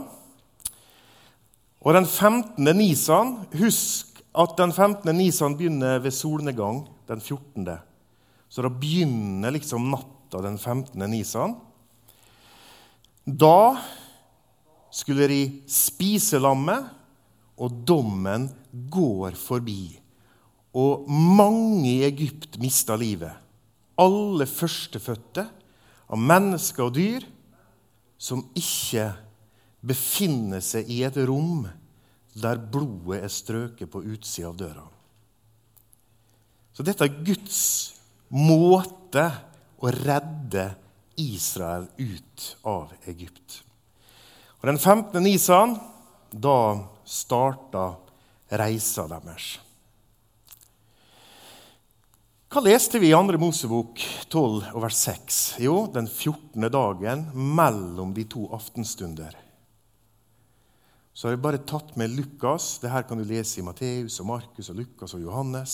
Og 1.79 1.95
den 1.95 2.05
15. 2.05 2.65
nisan 2.75 3.35
Husk 3.55 4.19
at 4.35 4.55
den 4.59 4.73
15. 4.75 5.15
nisan 5.15 5.55
begynner 5.57 6.01
ved 6.03 6.11
solnedgang 6.11 6.83
den 7.07 7.21
14. 7.21 7.67
Så 8.49 8.63
da 8.65 8.69
begynner 8.69 9.53
liksom 9.53 9.89
natta 9.91 10.41
den 10.43 10.57
15. 10.57 10.99
nisan. 11.09 11.55
Da 13.25 13.77
skulle 14.91 15.27
de 15.29 15.41
spise 15.69 16.39
lammet, 16.41 16.87
og 17.59 17.81
dommen 17.87 18.47
går 18.91 19.35
forbi. 19.35 19.99
Og 20.73 21.09
mange 21.11 21.89
i 21.89 22.03
Egypt 22.07 22.55
mista 22.61 22.95
livet. 22.95 23.33
Alle 23.99 24.47
førstefødte 24.47 25.43
av 26.09 26.21
mennesker 26.21 26.87
og 26.87 26.95
dyr 26.95 27.25
som 28.19 28.45
ikke 28.55 29.09
befinner 29.81 30.63
seg 30.63 30.89
i 30.91 31.01
et 31.07 31.17
rom 31.27 31.67
der 32.39 32.59
blodet 32.71 33.23
er 33.23 33.31
strøket 33.31 33.91
på 33.91 34.03
utsida 34.03 34.51
av 34.51 34.57
døra. 34.59 34.85
Så 36.73 36.85
dette 36.87 37.07
er 37.07 37.23
Guds 37.25 37.61
måte 38.31 39.25
å 39.79 39.91
redde 39.91 40.69
Israel 41.19 41.89
ut 41.97 42.45
av 42.67 42.93
Egypt. 43.09 43.63
Og 44.59 44.67
Den 44.69 44.79
15. 44.79 45.23
nisan, 45.23 45.75
da 46.31 46.85
starta 47.07 47.95
reisa 48.59 49.07
deres. 49.09 49.57
Hva 52.49 52.63
leste 52.65 52.97
vi 52.97 53.11
i 53.11 53.13
2. 53.13 53.37
Mosebok 53.37 53.99
12 54.29 54.71
og 54.73 54.81
vers 54.81 55.03
6? 55.03 55.41
Jo, 55.61 55.83
den 55.93 56.07
14. 56.09 56.65
dagen 56.73 57.27
mellom 57.35 58.15
de 58.15 58.25
to 58.25 58.47
aftenstunder. 58.55 59.35
Så 61.19 61.27
har 61.27 61.33
jeg 61.33 61.41
bare 61.43 61.59
tatt 61.67 61.97
med 61.99 62.13
Lukas. 62.15 62.77
Det 62.79 62.87
her 62.93 63.03
kan 63.03 63.19
du 63.19 63.25
lese 63.27 63.59
i 63.59 63.63
Matteus, 63.67 64.21
og 64.21 64.27
Markus, 64.29 64.69
og 64.71 64.77
Lukas 64.79 65.13
og 65.17 65.25
Johannes. 65.25 65.73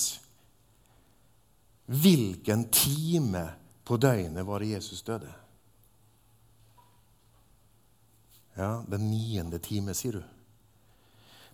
Hvilken 1.86 2.64
time 2.74 3.44
på 3.86 4.00
døgnet 4.02 4.48
var 4.48 4.64
det 4.66 4.72
Jesus 4.72 5.04
døde? 5.06 5.30
Ja, 8.58 8.72
den 8.90 9.06
niende 9.12 9.62
time, 9.62 9.94
sier 9.94 10.18
du. 10.18 10.24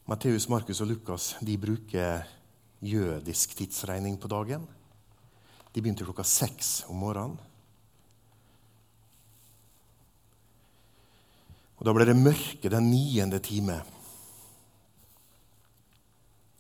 Matteus, 0.07 0.47
Markus 0.47 0.79
og 0.79 0.87
Lukas 0.87 1.33
de 1.43 1.59
bruker 1.59 2.23
jødisk 2.79 3.57
tidsregning 3.59 4.15
på 4.15 4.31
dagen. 4.31 4.63
De 5.75 5.81
begynte 5.81 6.07
klokka 6.07 6.23
seks 6.23 6.85
om 6.87 7.03
morgenen. 7.03 7.35
Og 11.81 11.87
Da 11.87 11.93
ble 11.97 12.05
det 12.05 12.13
mørke 12.13 12.69
den 12.69 12.91
niende 12.93 13.39
time. 13.41 13.79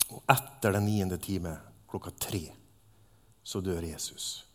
Og 0.09 0.23
etter 0.33 0.73
den 0.73 0.87
niende 0.89 1.19
time, 1.21 1.53
klokka 1.85 2.09
tre, 2.17 2.41
så 3.45 3.61
dør 3.61 3.85
Jesus. 3.85 4.47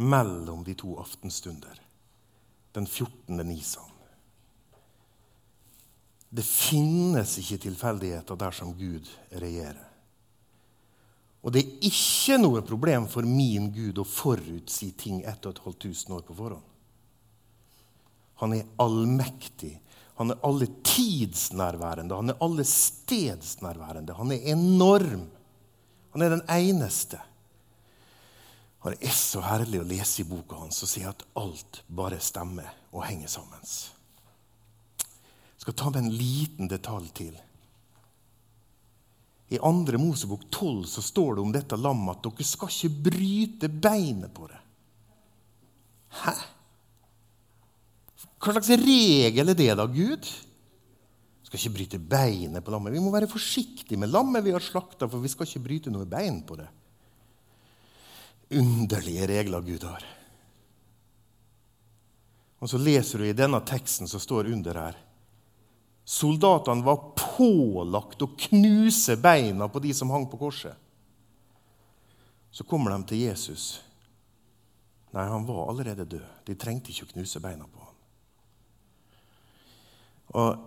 Mellom 0.00 0.64
de 0.64 0.72
to 0.80 0.94
aftenstunder. 1.02 1.76
Den 2.72 2.86
14. 2.88 3.44
nisan. 3.44 3.92
Det 6.32 6.46
finnes 6.48 7.36
ikke 7.42 7.60
tilfeldigheter 7.66 8.40
dersom 8.40 8.72
Gud 8.78 9.04
regjerer. 9.36 9.84
Og 11.44 11.52
det 11.52 11.60
er 11.60 11.86
ikke 11.90 12.40
noe 12.40 12.64
problem 12.64 13.04
for 13.10 13.28
min 13.28 13.68
Gud 13.74 14.00
å 14.00 14.08
forutsi 14.08 14.94
ting 14.96 15.20
1500 15.26 16.16
år 16.16 16.24
på 16.24 16.36
forhånd. 16.40 16.66
Han 18.40 18.54
er 18.56 18.68
allmektig. 18.80 19.74
Han 20.20 20.34
er 20.34 20.42
alle 20.44 20.66
tidsnærværende. 20.84 22.16
Han 22.16 22.30
er 22.30 22.42
alle 22.44 22.64
stedsnærværende. 22.68 24.14
Han 24.18 24.32
er 24.34 24.50
enorm. 24.52 25.22
Han 26.12 26.22
er 26.22 26.34
den 26.34 26.42
eneste. 26.48 27.20
Og 28.80 28.92
Det 28.92 29.08
er 29.08 29.16
så 29.16 29.40
herlig 29.44 29.80
å 29.80 29.88
lese 29.88 30.20
i 30.20 30.28
boka 30.28 30.60
hans 30.60 30.82
og 30.84 30.92
se 30.92 31.06
at 31.08 31.24
alt 31.40 31.82
bare 31.88 32.20
stemmer 32.20 32.68
og 32.92 33.04
henger 33.06 33.32
sammen. 33.32 33.64
Jeg 35.00 35.64
skal 35.64 35.76
ta 35.76 35.90
med 35.90 36.04
en 36.04 36.12
liten 36.12 36.68
detalj 36.68 37.08
til. 37.16 37.34
I 39.48 39.58
2. 39.58 39.98
Mosebok 39.98 40.46
12 40.50 40.84
så 40.84 41.02
står 41.02 41.34
det 41.34 41.42
om 41.42 41.52
dette 41.52 41.80
lammet 41.80 42.16
at 42.16 42.28
dere 42.28 42.46
skal 42.46 42.72
ikke 42.72 43.10
bryte 43.10 43.68
beinet 43.68 44.32
på 44.36 44.52
det. 44.52 44.60
Hæ? 46.20 46.36
Hva 48.40 48.54
slags 48.56 48.70
regel 48.80 49.52
er 49.52 49.56
det, 49.56 49.72
da, 49.76 49.84
Gud? 49.84 50.24
Vi 50.24 51.48
skal 51.48 51.60
ikke 51.60 51.74
bryte 51.76 52.00
beinet 52.00 52.64
på 52.64 52.72
lammet. 52.72 52.94
Vi 52.94 53.02
må 53.02 53.12
være 53.12 53.28
forsiktige 53.28 54.00
med 54.00 54.12
lammet 54.12 54.46
vi 54.46 54.54
har 54.54 54.64
slakta, 54.64 55.08
for 55.10 55.20
vi 55.20 55.28
skal 55.32 55.48
ikke 55.48 55.66
bryte 55.66 55.92
noe 55.92 56.08
bein 56.08 56.40
på 56.46 56.56
det. 56.60 56.70
Underlige 58.56 59.28
regler 59.30 59.66
Gud 59.66 59.84
har. 59.86 60.06
Og 62.60 62.68
så 62.68 62.80
leser 62.80 63.20
du 63.20 63.28
i 63.28 63.36
denne 63.36 63.60
teksten 63.64 64.08
som 64.10 64.20
står 64.20 64.50
under 64.52 64.76
her 64.76 64.98
Soldatene 66.10 66.82
var 66.82 67.12
pålagt 67.14 68.22
å 68.24 68.32
knuse 68.48 69.14
beina 69.20 69.68
på 69.70 69.78
de 69.84 69.92
som 69.94 70.10
hang 70.10 70.24
på 70.26 70.40
korset. 70.40 70.74
Så 72.50 72.66
kommer 72.66 72.90
de 72.90 73.12
til 73.12 73.20
Jesus. 73.28 73.66
Nei, 75.14 75.28
han 75.30 75.46
var 75.46 75.68
allerede 75.70 76.08
død. 76.08 76.26
De 76.48 76.56
trengte 76.58 76.90
ikke 76.90 77.06
å 77.06 77.12
knuse 77.12 77.42
beina 77.44 77.68
på. 77.70 77.89
Og 80.34 80.66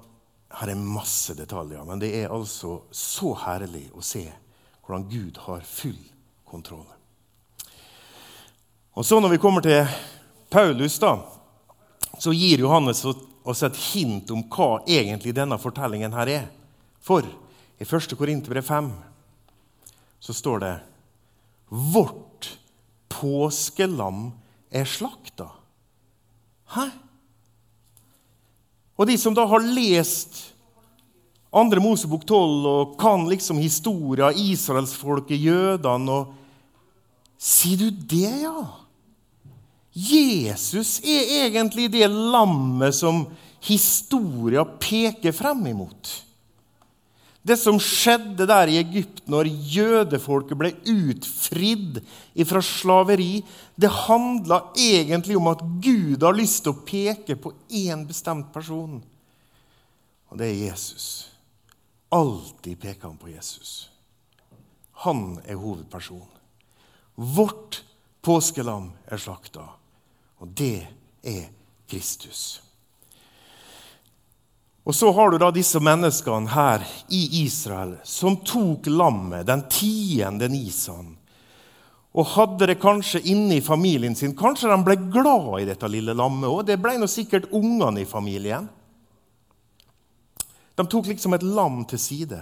Her 0.53 0.69
er 0.69 0.77
masse 0.77 1.33
detaljer, 1.33 1.81
men 1.81 1.97
det 1.97 2.11
er 2.13 2.29
altså 2.29 2.83
så 2.93 3.31
herlig 3.41 3.87
å 3.97 4.03
se 4.05 4.27
hvordan 4.83 5.07
Gud 5.09 5.39
har 5.47 5.63
full 5.65 5.97
kontroll. 6.45 6.85
Og 8.93 9.05
så 9.05 9.19
Når 9.19 9.29
vi 9.29 9.41
kommer 9.41 9.61
til 9.65 9.87
Paulus, 10.49 10.99
da, 10.99 11.17
så 12.19 12.31
gir 12.31 12.61
Johannes 12.61 13.01
oss 13.43 13.63
et 13.65 13.79
hint 13.93 14.29
om 14.31 14.43
hva 14.53 14.83
egentlig 14.85 15.33
denne 15.33 15.57
fortellingen 15.57 16.13
her 16.13 16.29
er. 16.29 16.45
For 17.01 17.25
i 17.25 17.83
1. 17.83 18.13
Korinterbrev 18.17 18.61
5 18.61 18.91
så 20.23 20.33
står 20.33 20.59
det 20.59 20.73
Vårt 21.67 22.51
påskelam 23.09 24.29
er 24.69 24.85
slakta. 24.85 25.49
Hæ? 26.75 26.91
Og 28.97 29.09
de 29.09 29.17
som 29.17 29.33
da 29.35 29.45
har 29.49 29.65
lest 29.73 30.53
andre 31.53 31.81
Mosebok 31.81 32.25
12 32.25 32.69
og 32.69 32.95
kan 33.01 33.27
liksom 33.29 33.59
historia, 33.61 34.31
israelsfolket, 34.33 35.37
jødene 35.37 36.21
og 36.21 36.39
Sier 37.43 37.75
du 37.75 37.89
det, 37.91 38.29
ja? 38.45 38.59
Jesus 39.93 41.01
er 41.03 41.27
egentlig 41.43 41.89
det 41.91 42.07
lammet 42.07 42.95
som 42.95 43.25
historia 43.67 44.63
peker 44.63 45.35
frem 45.35 45.65
imot. 45.73 46.13
Det 47.43 47.57
som 47.59 47.75
skjedde 47.81 48.47
der 48.47 48.71
i 48.71 48.77
Egypt 48.79 49.25
når 49.27 49.49
jødefolket 49.51 50.59
ble 50.59 50.69
utfridd 50.87 51.99
fra 52.47 52.61
slaveri, 52.63 53.41
det 53.75 53.91
handla 54.05 54.61
egentlig 54.79 55.35
om 55.35 55.49
at 55.51 55.63
Gud 55.83 56.23
har 56.23 56.37
lyst 56.37 56.63
til 56.63 56.71
å 56.71 56.83
peke 56.87 57.35
på 57.35 57.51
én 57.67 58.05
bestemt 58.07 58.53
person. 58.55 59.01
Og 60.31 60.39
det 60.39 60.53
er 60.53 60.61
Jesus. 60.69 61.09
Alltid 62.15 62.79
peker 62.79 63.09
han 63.09 63.19
på 63.19 63.33
Jesus. 63.33 63.89
Han 65.03 65.35
er 65.43 65.59
hovedpersonen. 65.59 66.31
Vårt 67.15 67.83
påskelam 68.23 68.93
er 69.11 69.19
slakta. 69.19 69.67
Og 70.39 70.47
det 70.55 70.87
er 71.27 71.49
Kristus. 71.91 72.62
Og 74.83 74.95
så 74.95 75.11
har 75.15 75.31
du 75.31 75.39
da 75.39 75.49
disse 75.55 75.79
menneskene 75.79 76.51
her 76.51 76.83
i 77.07 77.21
Israel 77.45 77.95
som 78.03 78.41
tok 78.43 78.89
lammet 78.91 79.47
den 79.47 79.63
tiende 79.71 80.49
nisan 80.51 81.13
og 82.13 82.29
hadde 82.35 82.67
det 82.69 82.77
kanskje 82.81 83.23
inne 83.31 83.57
i 83.57 83.65
familien 83.65 84.13
sin. 84.15 84.35
Kanskje 84.37 84.69
de 84.69 84.77
ble 84.85 84.97
glad 85.09 85.63
i 85.63 85.65
dette 85.65 85.89
lille 85.89 86.13
lammet 86.13 86.45
òg. 86.45 86.61
Det 86.67 86.77
ble 86.81 86.93
nå 87.01 87.07
sikkert 87.09 87.49
ungene 87.49 88.03
i 88.03 88.09
familien. 88.09 88.67
De 90.77 90.85
tok 90.89 91.09
liksom 91.09 91.33
et 91.33 91.45
lam 91.45 91.81
til 91.89 92.01
side, 92.01 92.39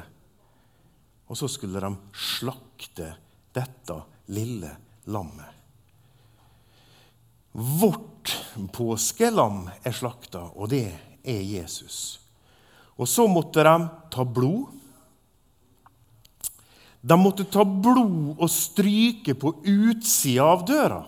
og 1.28 1.40
så 1.40 1.48
skulle 1.52 1.80
de 1.84 1.92
slakte 2.16 3.14
dette 3.56 3.98
lille 4.32 4.72
lammet. 5.12 5.60
Vårt 7.52 8.32
påskelam 8.72 9.66
er 9.84 9.96
slakta, 9.96 10.46
og 10.56 10.72
det 10.72 10.88
er 11.28 11.42
Jesus. 11.44 12.21
Og 13.00 13.08
så 13.08 13.28
måtte 13.30 13.64
de 13.66 13.76
ta 14.12 14.26
blod. 14.28 14.70
De 17.02 17.18
måtte 17.18 17.48
ta 17.50 17.64
blod 17.66 18.38
og 18.38 18.50
stryke 18.52 19.34
på 19.38 19.56
utsida 19.66 20.46
av 20.54 20.66
døra. 20.68 21.02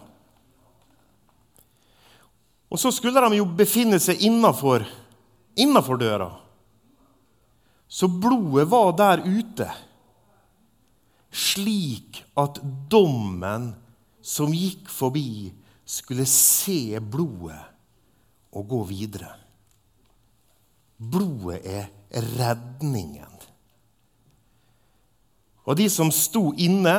Og 2.74 2.80
så 2.82 2.90
skulle 2.90 3.22
de 3.22 3.38
jo 3.38 3.46
befinne 3.46 4.00
seg 4.02 4.24
innafor, 4.26 4.88
døra. 6.02 6.32
Så 7.86 8.08
blodet 8.10 8.66
var 8.72 8.96
der 8.98 9.22
ute, 9.22 9.68
slik 11.30 12.24
at 12.34 12.58
dommen 12.90 13.76
som 14.26 14.50
gikk 14.50 14.90
forbi, 14.90 15.54
skulle 15.86 16.26
se 16.26 16.98
blodet 16.98 17.60
og 18.56 18.66
gå 18.72 18.82
videre. 18.90 19.43
Blodet 21.12 21.60
er 21.66 21.90
redningen. 22.38 23.34
Og 25.64 25.78
de 25.80 25.88
som 25.92 26.12
sto 26.12 26.52
inne, 26.60 26.96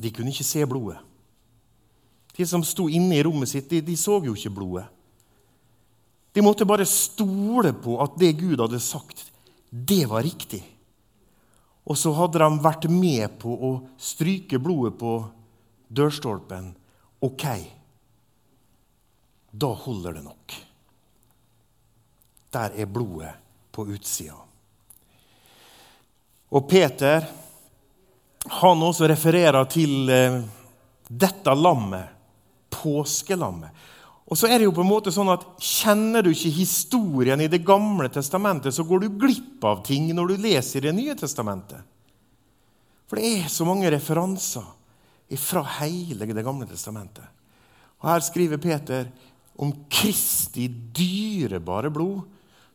de 0.00 0.12
kunne 0.12 0.32
ikke 0.32 0.46
se 0.46 0.64
blodet. 0.68 1.00
De 2.36 2.46
som 2.48 2.62
sto 2.64 2.86
inne 2.88 3.18
i 3.18 3.24
rommet 3.24 3.50
sitt, 3.50 3.68
de, 3.68 3.82
de 3.84 3.96
så 3.98 4.20
jo 4.24 4.36
ikke 4.36 4.52
blodet. 4.54 4.86
De 6.32 6.44
måtte 6.44 6.68
bare 6.68 6.86
stole 6.86 7.72
på 7.74 7.96
at 8.04 8.14
det 8.20 8.36
Gud 8.38 8.60
hadde 8.62 8.80
sagt, 8.80 9.26
det 9.70 10.04
var 10.08 10.24
riktig. 10.24 10.62
Og 11.90 11.98
så 11.98 12.12
hadde 12.14 12.38
de 12.38 12.62
vært 12.62 12.86
med 12.92 13.38
på 13.42 13.50
å 13.50 13.70
stryke 13.98 14.60
blodet 14.62 14.94
på 15.00 15.14
dørstolpen. 15.90 16.70
OK, 17.26 17.46
da 19.50 19.72
holder 19.84 20.20
det 20.20 20.24
nok. 20.28 20.69
Der 22.50 22.74
er 22.76 22.86
blodet 22.90 23.32
på 23.70 23.86
utsida. 23.86 24.36
Og 26.50 26.66
Peter 26.68 27.28
han 28.60 28.82
også 28.82 29.08
refererer 29.10 29.66
til 29.70 30.10
eh, 30.10 30.40
dette 31.06 31.54
lammet, 31.54 32.08
påskelammet. 32.70 33.70
Og 34.30 34.38
så 34.38 34.46
er 34.46 34.60
det 34.60 34.68
jo 34.68 34.74
på 34.74 34.84
en 34.84 34.90
måte 34.90 35.12
sånn 35.12 35.32
at 35.32 35.42
Kjenner 35.60 36.22
du 36.22 36.30
ikke 36.30 36.52
historien 36.54 37.40
i 37.42 37.50
Det 37.50 37.62
gamle 37.66 38.08
testamentet, 38.12 38.74
så 38.74 38.86
går 38.86 39.02
du 39.02 39.18
glipp 39.20 39.64
av 39.66 39.82
ting 39.86 40.08
når 40.14 40.30
du 40.30 40.44
leser 40.46 40.86
Det 40.86 40.94
nye 40.96 41.16
testamentet. 41.18 41.82
For 43.10 43.18
det 43.18 43.32
er 43.40 43.50
så 43.50 43.66
mange 43.66 43.90
referanser 43.90 44.66
fra 45.38 45.64
hele 45.80 46.30
Det 46.30 46.46
gamle 46.46 46.66
testamentet. 46.70 47.26
Og 48.00 48.08
Her 48.08 48.22
skriver 48.24 48.62
Peter 48.62 49.10
om 49.60 49.74
Kristi 49.92 50.70
dyrebare 50.70 51.90
blod 51.92 52.22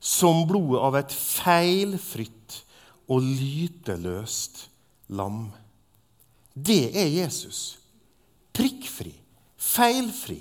som 0.05 0.43
blodet 0.45 0.81
av 0.85 0.97
et 0.99 1.13
feilfritt 1.15 2.61
og 3.09 3.25
lyteløst 3.25 4.67
lam. 5.17 5.47
Det 6.53 6.93
er 6.93 7.09
Jesus. 7.09 7.77
Prikkfri, 8.55 9.11
feilfri 9.57 10.39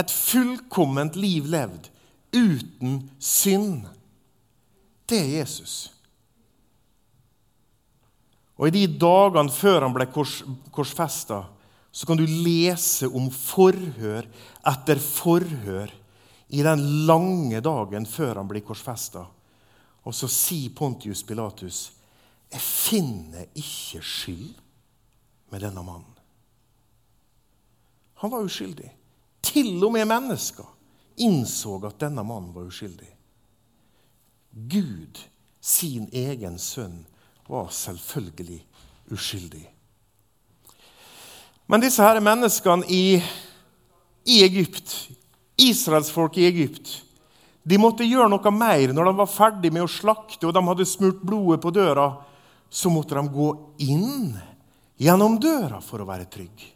et 0.00 0.12
fullkomment 0.12 1.16
liv 1.20 1.46
levd 1.52 1.90
uten 2.32 3.02
synd. 3.20 3.84
Det 5.06 5.20
er 5.20 5.34
Jesus. 5.42 5.76
Og 8.56 8.70
I 8.70 8.76
de 8.80 8.86
dagene 8.96 9.52
før 9.52 9.84
han 9.84 9.94
ble 9.94 10.06
kors, 10.12 10.40
korsfesta, 10.72 11.44
så 11.92 12.08
kan 12.08 12.16
du 12.16 12.24
lese 12.24 13.08
om 13.10 13.28
forhør 13.28 14.24
etter 14.72 15.00
forhør 15.02 15.92
i 16.52 16.62
den 16.62 16.82
lange 17.06 17.60
dagen 17.64 18.06
før 18.06 18.36
han 18.42 18.48
blir 18.48 18.64
korsfesta. 18.66 19.24
Og 20.04 20.14
så 20.14 20.28
sier 20.28 20.74
Pontius 20.76 21.22
Pilatus, 21.22 21.92
'Jeg 22.52 22.60
finner 22.60 23.46
ikke 23.54 24.02
skyld 24.02 24.54
med 25.50 25.60
denne 25.60 25.80
mannen'. 25.80 26.18
Han 28.14 28.30
var 28.30 28.44
uskyldig. 28.44 28.92
Til 29.42 29.84
og 29.84 29.92
med 29.92 30.04
mennesker 30.04 30.68
innså 31.16 31.80
at 31.86 32.00
denne 32.00 32.22
mannen 32.24 32.54
var 32.54 32.68
uskyldig. 32.68 33.08
Gud, 34.52 35.18
sin 35.60 36.08
egen 36.12 36.58
sønn, 36.58 37.06
var 37.48 37.68
selvfølgelig 37.68 38.66
uskyldig. 39.10 39.64
Men 41.66 41.80
disse 41.80 42.02
her 42.02 42.20
menneskene 42.20 42.86
i, 42.88 43.22
i 44.24 44.42
Egypt, 44.44 45.10
israelsfolk 45.60 46.38
i 46.38 46.46
Egypt, 46.48 47.02
de 47.62 47.78
måtte 47.78 48.06
gjøre 48.06 48.30
noe 48.32 48.52
mer 48.54 48.92
når 48.94 49.08
de 49.08 49.16
var 49.20 49.30
ferdig 49.30 49.70
med 49.74 49.84
å 49.84 49.90
slakte 49.90 50.48
og 50.48 50.54
de 50.56 50.62
hadde 50.66 50.88
smurt 50.88 51.22
blodet 51.22 51.60
på 51.62 51.70
døra. 51.74 52.08
Så 52.72 52.90
måtte 52.90 53.14
de 53.14 53.28
gå 53.28 53.48
inn 53.84 54.32
gjennom 54.98 55.36
døra 55.40 55.78
for 55.84 56.02
å 56.02 56.08
være 56.08 56.26
trygge. 56.32 56.70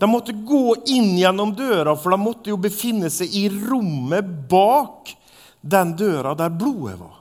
De 0.00 0.08
måtte 0.08 0.32
gå 0.32 0.78
inn 0.88 1.18
gjennom 1.18 1.50
døra, 1.52 1.92
for 1.92 2.14
de 2.14 2.16
måtte 2.22 2.48
jo 2.48 2.56
befinne 2.56 3.10
seg 3.12 3.34
i 3.36 3.48
rommet 3.52 4.24
bak 4.48 5.10
den 5.60 5.92
døra 5.98 6.32
der 6.38 6.54
blodet 6.54 6.96
var. 7.02 7.18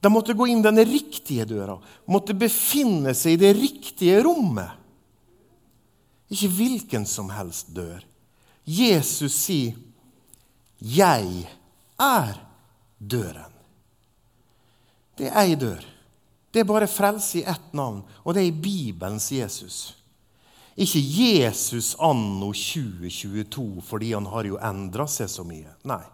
De 0.00 0.08
måtte 0.14 0.32
gå 0.38 0.46
inn 0.48 0.62
den 0.64 0.80
riktige 0.88 1.44
døra, 1.50 1.74
måtte 2.08 2.32
befinne 2.38 3.12
seg 3.18 3.34
i 3.34 3.40
det 3.42 3.52
riktige 3.58 4.22
rommet. 4.24 4.72
Ikke 6.32 6.48
hvilken 6.54 7.04
som 7.08 7.28
helst 7.34 7.74
dør. 7.76 8.00
Jesus 8.68 9.32
sier, 9.32 9.72
'Jeg 10.80 11.48
er 11.98 12.34
døren'. 13.00 13.54
Det 15.16 15.26
er 15.26 15.40
ei 15.40 15.54
dør. 15.54 15.84
Det 16.52 16.60
er 16.60 16.64
bare 16.64 16.86
frelse 16.86 17.38
i 17.38 17.44
ett 17.48 17.72
navn, 17.72 18.02
og 18.24 18.34
det 18.34 18.42
er 18.42 18.46
i 18.46 18.60
Bibelens 18.62 19.32
Jesus. 19.32 19.96
Ikke 20.76 21.00
Jesus 21.00 21.96
anno 22.00 22.52
2022 22.52 23.82
fordi 23.82 24.12
han 24.12 24.26
har 24.26 24.46
jo 24.46 24.60
endra 24.62 25.06
seg 25.10 25.30
så 25.30 25.44
mye. 25.44 25.72
Nei. 25.84 26.04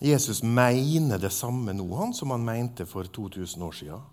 Jesus 0.00 0.42
mener 0.42 1.18
det 1.18 1.32
samme 1.32 1.72
nå 1.72 1.86
han 1.96 2.12
som 2.14 2.30
han 2.30 2.44
mente 2.44 2.86
for 2.86 3.08
2000 3.08 3.62
år 3.62 3.72
siden. 3.72 4.04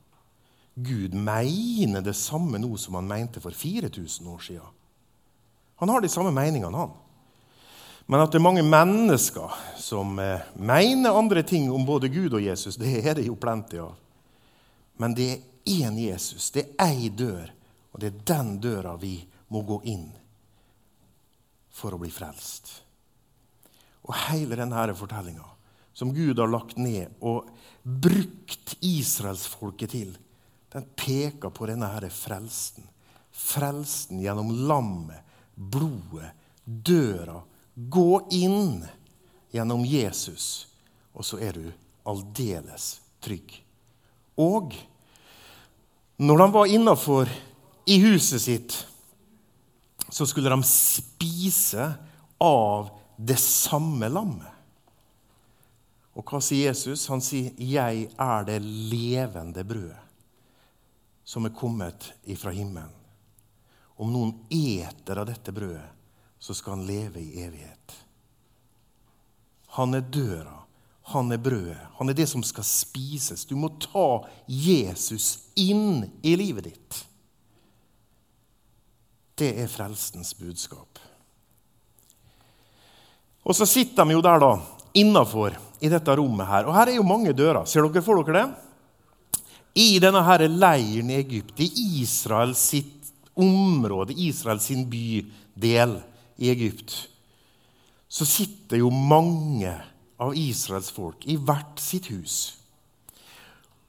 Gud 0.75 1.13
mener 1.13 2.01
det 2.01 2.15
samme 2.15 2.57
nå 2.57 2.77
som 2.77 2.95
han 2.95 3.07
mente 3.07 3.43
for 3.43 3.51
4000 3.51 4.27
år 4.27 4.39
siden. 4.39 4.82
Han 5.83 5.91
har 5.91 6.03
de 6.03 6.11
samme 6.11 6.31
meningene, 6.31 6.77
han. 6.77 6.93
Men 8.07 8.23
at 8.23 8.31
det 8.31 8.39
er 8.39 8.43
mange 8.43 8.63
mennesker 8.63 9.51
som 9.79 10.17
eh, 10.19 10.43
mener 10.55 11.15
andre 11.15 11.43
ting 11.47 11.69
om 11.71 11.85
både 11.87 12.09
Gud 12.11 12.35
og 12.35 12.43
Jesus, 12.43 12.75
det 12.79 12.97
er 12.99 13.17
det 13.19 13.27
jo 13.27 13.35
plenty 13.39 13.79
av. 13.83 13.95
Men 14.99 15.15
det 15.15 15.29
er 15.33 15.43
én 15.83 15.99
Jesus. 15.99 16.51
Det 16.51 16.65
er 16.73 16.91
ei 16.91 17.09
dør, 17.11 17.51
og 17.91 18.01
det 18.01 18.11
er 18.11 18.23
den 18.33 18.57
døra 18.63 18.95
vi 18.99 19.17
må 19.51 19.63
gå 19.67 19.79
inn 19.91 20.07
for 21.73 21.95
å 21.95 21.99
bli 22.01 22.11
frelst. 22.13 22.71
Og 24.03 24.15
hele 24.27 24.59
denne 24.59 24.87
fortellinga 24.95 25.47
som 25.93 26.13
Gud 26.13 26.39
har 26.39 26.49
lagt 26.49 26.79
ned 26.81 27.11
og 27.21 27.51
brukt 27.83 28.75
israelsfolket 28.81 29.93
til, 29.93 30.15
den 30.73 30.87
peker 30.97 31.53
på 31.53 31.67
denne 31.69 31.91
frelsen. 32.09 32.87
Frelsen 33.33 34.21
gjennom 34.23 34.49
lammet, 34.67 35.21
blodet, 35.55 36.31
døra. 36.63 37.41
Gå 37.73 38.27
inn 38.31 38.83
gjennom 39.53 39.85
Jesus, 39.85 40.67
og 41.13 41.25
så 41.25 41.39
er 41.41 41.57
du 41.57 41.65
aldeles 42.09 42.97
trygg. 43.23 43.55
Og 44.37 44.73
når 46.17 46.41
de 46.41 46.47
var 46.53 46.73
innafor 46.73 47.29
i 47.85 47.99
huset 48.03 48.41
sitt, 48.41 48.75
så 50.09 50.25
skulle 50.29 50.51
de 50.53 50.65
spise 50.67 51.87
av 52.43 52.91
det 53.17 53.39
samme 53.41 54.09
lammet. 54.09 54.49
Og 56.13 56.29
hva 56.29 56.37
sier 56.43 56.69
Jesus? 56.69 57.07
Han 57.09 57.21
sier, 57.21 57.53
'Jeg 57.57 58.09
er 58.19 58.43
det 58.45 58.61
levende 58.61 59.63
brødet 59.63 59.97
som 61.25 61.45
er 61.45 61.49
kommet 61.49 62.13
ifra 62.25 62.51
himmelen.' 62.51 63.02
Om 64.01 64.09
noen 64.13 64.33
eter 64.49 65.21
av 65.21 65.27
dette 65.29 65.53
brødet, 65.53 65.89
så 66.39 66.55
skal 66.57 66.77
han 66.77 66.87
leve 66.87 67.21
i 67.21 67.43
evighet. 67.45 67.97
Han 69.77 69.95
er 69.97 70.05
døra 70.05 70.63
han 71.03 71.31
er 71.31 71.37
brødet. 71.37 71.77
Han 71.97 72.09
er 72.09 72.15
det 72.15 72.27
som 72.31 72.43
skal 72.43 72.63
spises. 72.63 73.43
Du 73.45 73.55
må 73.59 73.73
ta 73.81 74.23
Jesus 74.47 75.49
inn 75.59 76.05
i 76.23 76.35
livet 76.39 76.69
ditt. 76.71 76.99
Det 79.35 79.51
er 79.59 79.71
frelsens 79.71 80.31
budskap. 80.39 81.01
Og 83.43 83.57
så 83.57 83.67
sitter 83.67 84.07
de 84.07 84.15
jo 84.15 84.23
der 84.23 84.39
da, 84.39 84.53
innafor 84.95 85.57
i 85.83 85.91
dette 85.91 86.15
rommet 86.15 86.47
her. 86.47 86.69
Og 86.69 86.77
her 86.77 86.93
er 86.93 87.01
jo 87.01 87.07
mange 87.07 87.35
dører. 87.35 87.67
Ser 87.67 87.83
dere 87.83 88.05
for 88.05 88.23
dere 88.23 88.39
det? 88.39 88.47
I 89.83 89.97
denne 89.99 90.21
her 90.23 90.45
leiren 90.47 91.09
i 91.11 91.17
Egypt, 91.17 91.59
i 91.59 91.67
Israel 91.99 92.53
sitt 92.55 93.02
område, 93.35 94.13
Israel 94.13 94.59
sin 94.61 94.85
bydel 94.89 95.99
i 96.37 96.49
Egypt, 96.49 96.95
så 98.07 98.25
sitter 98.29 98.77
jo 98.83 98.91
mange 98.93 99.73
av 100.21 100.35
Israels 100.37 100.91
folk 100.93 101.25
i 101.25 101.37
hvert 101.37 101.81
sitt 101.81 102.11
hus. 102.13 102.35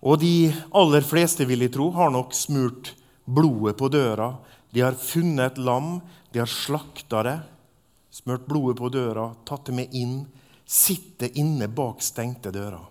Og 0.04 0.20
de 0.20 0.52
aller 0.76 1.04
fleste, 1.04 1.46
vil 1.48 1.64
jeg 1.64 1.74
tro, 1.76 1.90
har 1.96 2.12
nok 2.12 2.34
smurt 2.36 2.92
blodet 3.24 3.76
på 3.80 3.88
døra. 3.92 4.34
De 4.72 4.82
har 4.84 4.96
funnet 5.00 5.52
et 5.52 5.60
lam, 5.64 5.98
de 6.32 6.42
har 6.42 6.50
slakta 6.50 7.22
det, 7.24 7.38
smurt 8.12 8.44
blodet 8.48 8.78
på 8.80 8.90
døra, 8.92 9.30
tatt 9.48 9.70
det 9.70 9.76
med 9.76 9.94
inn, 9.96 10.18
sitter 10.64 11.32
inne 11.40 11.68
bak 11.68 12.02
stengte 12.04 12.52
dører. 12.52 12.82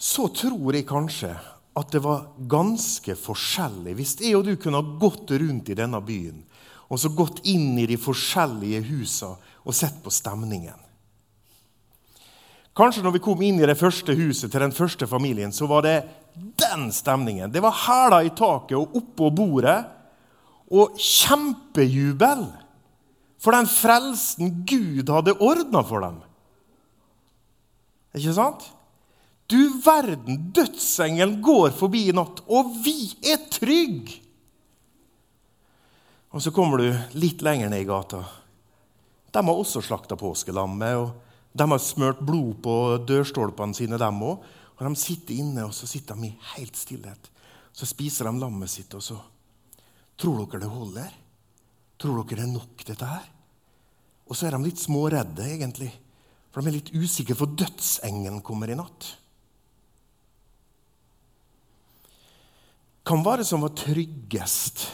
Så 0.00 0.30
tror 0.32 0.74
jeg 0.74 0.88
kanskje 0.88 1.34
at 1.78 1.92
det 1.94 2.02
var 2.02 2.26
ganske 2.50 3.14
forskjellig 3.14 3.94
hvis 3.98 4.16
jeg 4.20 4.36
og 4.38 4.46
du 4.48 4.56
kunne 4.58 4.80
ha 4.80 4.98
gått 5.00 5.30
rundt 5.38 5.70
i 5.70 5.78
denne 5.78 6.00
byen 6.02 6.42
og 6.90 6.98
så 6.98 7.12
gått 7.14 7.44
inn 7.46 7.78
i 7.78 7.86
de 7.86 7.98
forskjellige 8.00 8.82
husene 8.88 9.36
og 9.62 9.76
sett 9.76 10.00
på 10.02 10.10
stemningen. 10.10 10.78
Kanskje 12.74 13.04
når 13.04 13.14
vi 13.14 13.22
kom 13.22 13.42
inn 13.44 13.60
i 13.60 13.68
det 13.68 13.78
første 13.78 14.14
huset 14.18 14.50
til 14.50 14.62
den 14.62 14.74
første 14.74 15.06
familien, 15.10 15.52
så 15.54 15.68
var 15.70 15.84
det 15.86 15.96
den 16.34 16.88
stemningen. 16.94 17.50
Det 17.52 17.62
var 17.62 17.76
hæler 17.84 18.26
i 18.26 18.32
taket 18.34 18.78
og 18.78 18.96
oppå 18.98 19.30
bordet. 19.34 19.78
Og 20.70 20.98
kjempejubel 20.98 22.44
for 23.42 23.56
den 23.56 23.66
frelsen 23.70 24.60
Gud 24.68 25.10
hadde 25.10 25.34
ordna 25.42 25.82
for 25.86 26.04
dem. 26.04 26.20
Ikke 28.14 28.34
sant? 28.34 28.66
Du 29.50 29.80
verden, 29.82 30.52
dødsengelen 30.54 31.40
går 31.42 31.72
forbi 31.74 32.04
i 32.08 32.14
natt, 32.14 32.44
og 32.46 32.70
vi 32.84 33.10
er 33.26 33.40
trygge! 33.50 34.20
Og 36.30 36.42
så 36.44 36.52
kommer 36.54 36.78
du 36.78 37.18
litt 37.18 37.42
lenger 37.42 37.72
ned 37.72 37.82
i 37.82 37.88
gata. 37.88 38.20
De 39.34 39.42
har 39.42 39.50
også 39.50 39.82
slakta 39.82 40.14
påskelammet. 40.18 40.96
og 40.96 41.10
De 41.52 41.66
har 41.66 41.82
smurt 41.82 42.20
blod 42.22 42.60
på 42.62 42.74
dørstolpene 43.06 43.74
sine, 43.74 43.98
dem 43.98 44.22
òg. 44.22 44.44
Og 44.78 44.84
de 44.86 44.94
sitter 44.96 45.40
inne, 45.42 45.66
og 45.66 45.74
så 45.74 45.88
sitter 45.90 46.14
de 46.14 46.30
i 46.30 46.36
helt 46.54 46.78
stillhet. 46.78 47.30
Så 47.74 47.88
spiser 47.90 48.30
de 48.30 48.38
lammet 48.38 48.70
sitt, 48.70 48.94
og 48.94 49.02
så 49.02 49.18
Tror 50.20 50.42
dere 50.44 50.60
det 50.60 50.68
holder? 50.68 51.12
Tror 51.98 52.18
dere 52.20 52.42
det 52.42 52.44
er 52.44 52.52
nok, 52.52 52.82
dette 52.84 53.06
her? 53.08 53.26
Og 54.28 54.36
så 54.36 54.46
er 54.46 54.54
de 54.54 54.66
litt 54.66 54.78
småredde, 54.78 55.46
egentlig. 55.48 55.88
For 56.52 56.60
de 56.60 56.68
er 56.68 56.76
litt 56.76 56.92
usikre, 56.92 57.34
for 57.38 57.56
dødsengelen 57.56 58.42
kommer 58.44 58.70
i 58.70 58.76
natt. 58.76 59.14
Hvem 63.10 63.22
var 63.26 63.40
det 63.40 63.44
som 63.44 63.64
var 63.64 63.72
tryggest 63.74 64.84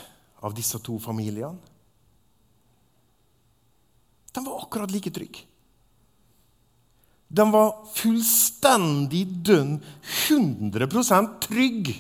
av 0.41 0.55
disse 0.57 0.79
to 0.81 0.95
familiene? 0.97 1.59
De 4.33 4.45
var 4.45 4.63
akkurat 4.63 4.91
like 4.91 5.11
trygge. 5.13 5.43
De 7.29 7.45
var 7.53 7.75
fullstendig 7.93 9.27
dønn 9.45 9.75
100% 10.29 11.35
trygge. 11.45 11.97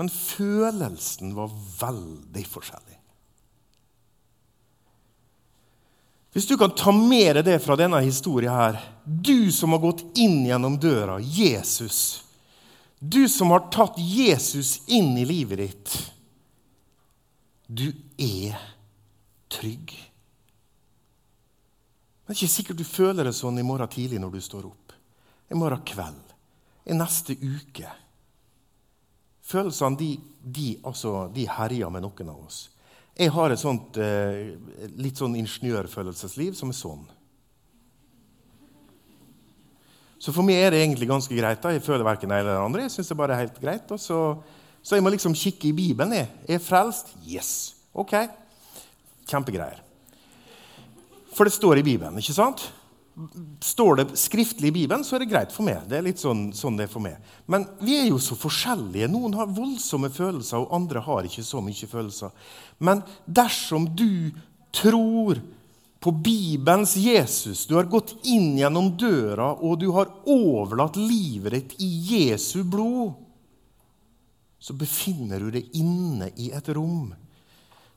Men 0.00 0.10
følelsen 0.10 1.34
var 1.36 1.52
veldig 1.82 2.44
forskjellig. 2.50 2.96
Hvis 6.34 6.48
du 6.50 6.56
kan 6.58 6.74
ta 6.74 6.90
med 6.94 7.38
deg 7.38 7.46
det 7.52 7.60
fra 7.62 7.78
denne 7.78 7.98
historien 8.02 8.54
her 8.54 8.82
Du 9.04 9.50
som 9.54 9.74
har 9.74 9.82
gått 9.82 10.02
inn 10.18 10.42
gjennom 10.46 10.78
døra, 10.82 11.20
Jesus. 11.22 12.29
Du 13.00 13.28
som 13.28 13.50
har 13.50 13.70
tatt 13.72 13.96
Jesus 13.96 14.82
inn 14.86 15.16
i 15.18 15.24
livet 15.24 15.58
ditt. 15.58 15.94
Du 17.66 17.88
er 18.20 18.58
trygg. 19.48 19.94
Det 22.20 22.34
er 22.34 22.36
ikke 22.36 22.52
sikkert 22.52 22.78
du 22.78 22.84
føler 22.84 23.24
det 23.24 23.32
sånn 23.34 23.58
i 23.58 23.64
morgen 23.64 23.88
tidlig 23.90 24.20
når 24.20 24.36
du 24.36 24.44
står 24.44 24.68
opp. 24.68 24.92
I 25.48 25.56
morgen 25.56 25.80
kveld. 25.88 26.34
I 26.84 26.94
neste 26.94 27.38
uke. 27.40 27.88
Følelsene 29.48 29.98
de, 29.98 30.10
de, 30.44 30.68
altså, 30.84 31.24
de 31.32 31.48
herjer 31.48 31.90
med 31.90 32.04
noen 32.04 32.30
av 32.30 32.44
oss. 32.44 32.66
Jeg 33.16 33.32
har 33.32 33.50
et 33.50 33.60
sånt, 33.60 33.96
eh, 33.96 34.52
litt 35.00 35.18
sånn 35.18 35.40
ingeniørfølelsesliv 35.40 36.52
som 36.58 36.70
er 36.70 36.78
sånn. 36.78 37.02
Så 40.20 40.34
for 40.36 40.44
meg 40.44 40.60
er 40.60 40.74
det 40.74 40.82
egentlig 40.82 41.08
ganske 41.08 41.36
greit. 41.36 41.62
da. 41.62 41.72
Jeg 41.72 41.84
føler 41.84 42.04
verken 42.04 42.28
det 42.28 42.42
eller 42.42 42.60
andre. 42.60 42.84
Jeg 42.84 42.92
synes 42.92 43.08
det 43.08 43.16
bare 43.16 43.36
er 43.36 43.46
helt 43.46 43.60
greit. 43.60 43.88
Så, 43.96 44.18
så, 44.82 44.94
jeg 44.94 45.04
må 45.04 45.12
liksom 45.14 45.34
kikke 45.34 45.70
i 45.70 45.76
Bibelen. 45.76 46.12
Jeg 46.12 46.28
er 46.48 46.60
frelst. 46.60 47.14
Yes. 47.24 47.74
Ok. 47.96 48.12
Kjempegreier. 49.30 49.80
For 51.32 51.48
det 51.48 51.54
står 51.54 51.80
i 51.80 51.86
Bibelen, 51.86 52.18
ikke 52.20 52.36
sant? 52.36 52.66
Står 53.64 54.00
det 54.00 54.06
skriftlig 54.18 54.68
i 54.68 54.74
Bibelen, 54.74 55.04
så 55.04 55.16
er 55.16 55.22
det 55.22 55.30
greit 55.30 55.54
for 55.54 55.64
meg. 55.64 55.86
Det 55.88 55.96
er 55.98 56.04
litt 56.04 56.20
sånn, 56.20 56.50
sånn, 56.56 56.76
det 56.76 56.86
er 56.86 56.92
for 56.92 57.04
meg. 57.04 57.16
Men 57.50 57.64
vi 57.80 57.96
er 58.00 58.10
jo 58.10 58.18
så 58.20 58.36
forskjellige. 58.38 59.08
Noen 59.12 59.38
har 59.38 59.48
voldsomme 59.56 60.10
følelser, 60.12 60.60
og 60.60 60.74
andre 60.76 61.00
har 61.06 61.28
ikke 61.28 61.44
så 61.46 61.62
mye 61.64 61.88
følelser. 61.88 62.34
Men 62.76 63.00
dersom 63.24 63.88
du 63.96 64.34
tror 64.74 65.40
på 66.00 66.12
Bibelens 66.16 66.94
Jesus, 66.96 67.66
du 67.66 67.74
har 67.76 67.88
gått 67.92 68.14
inn 68.24 68.54
gjennom 68.58 68.94
døra, 68.96 69.52
og 69.52 69.80
du 69.82 69.90
har 69.92 70.08
overlatt 70.24 70.96
livet 70.96 71.52
ditt 71.56 71.74
i 71.84 71.90
Jesu 72.14 72.62
blod, 72.64 73.18
så 74.60 74.76
befinner 74.76 75.40
du 75.40 75.52
deg 75.52 75.68
inne 75.76 76.30
i 76.40 76.50
et 76.56 76.68
rom 76.76 77.12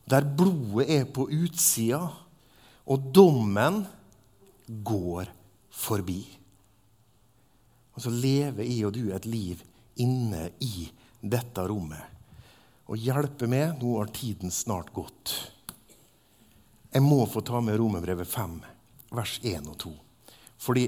der 0.04 0.26
blodet 0.28 0.89
er 0.92 1.06
på 1.08 1.30
utsida, 1.32 2.02
og 2.92 3.06
dommen 3.16 3.84
går 4.68 5.30
forbi. 5.72 6.20
Og 7.96 8.04
så 8.04 8.12
lever 8.12 8.68
jeg 8.68 8.88
og 8.88 8.96
du 8.98 9.13
et 9.16 9.28
liv 9.30 9.62
inne 10.04 10.50
i 10.60 10.89
dette 11.22 11.63
rommet. 11.70 12.04
Og 12.92 13.00
hjelpe 13.00 13.48
meg, 13.48 13.78
nå 13.80 13.96
har 14.02 14.12
tiden 14.12 14.52
snart 14.52 14.92
gått. 14.92 15.38
Jeg 16.94 17.02
må 17.02 17.24
få 17.26 17.42
ta 17.42 17.58
med 17.64 17.80
Romerbrevet 17.82 18.30
5, 18.30 18.58
vers 19.18 19.40
1 19.42 19.70
og 19.72 19.78
2. 19.82 19.92
Fordi 20.62 20.84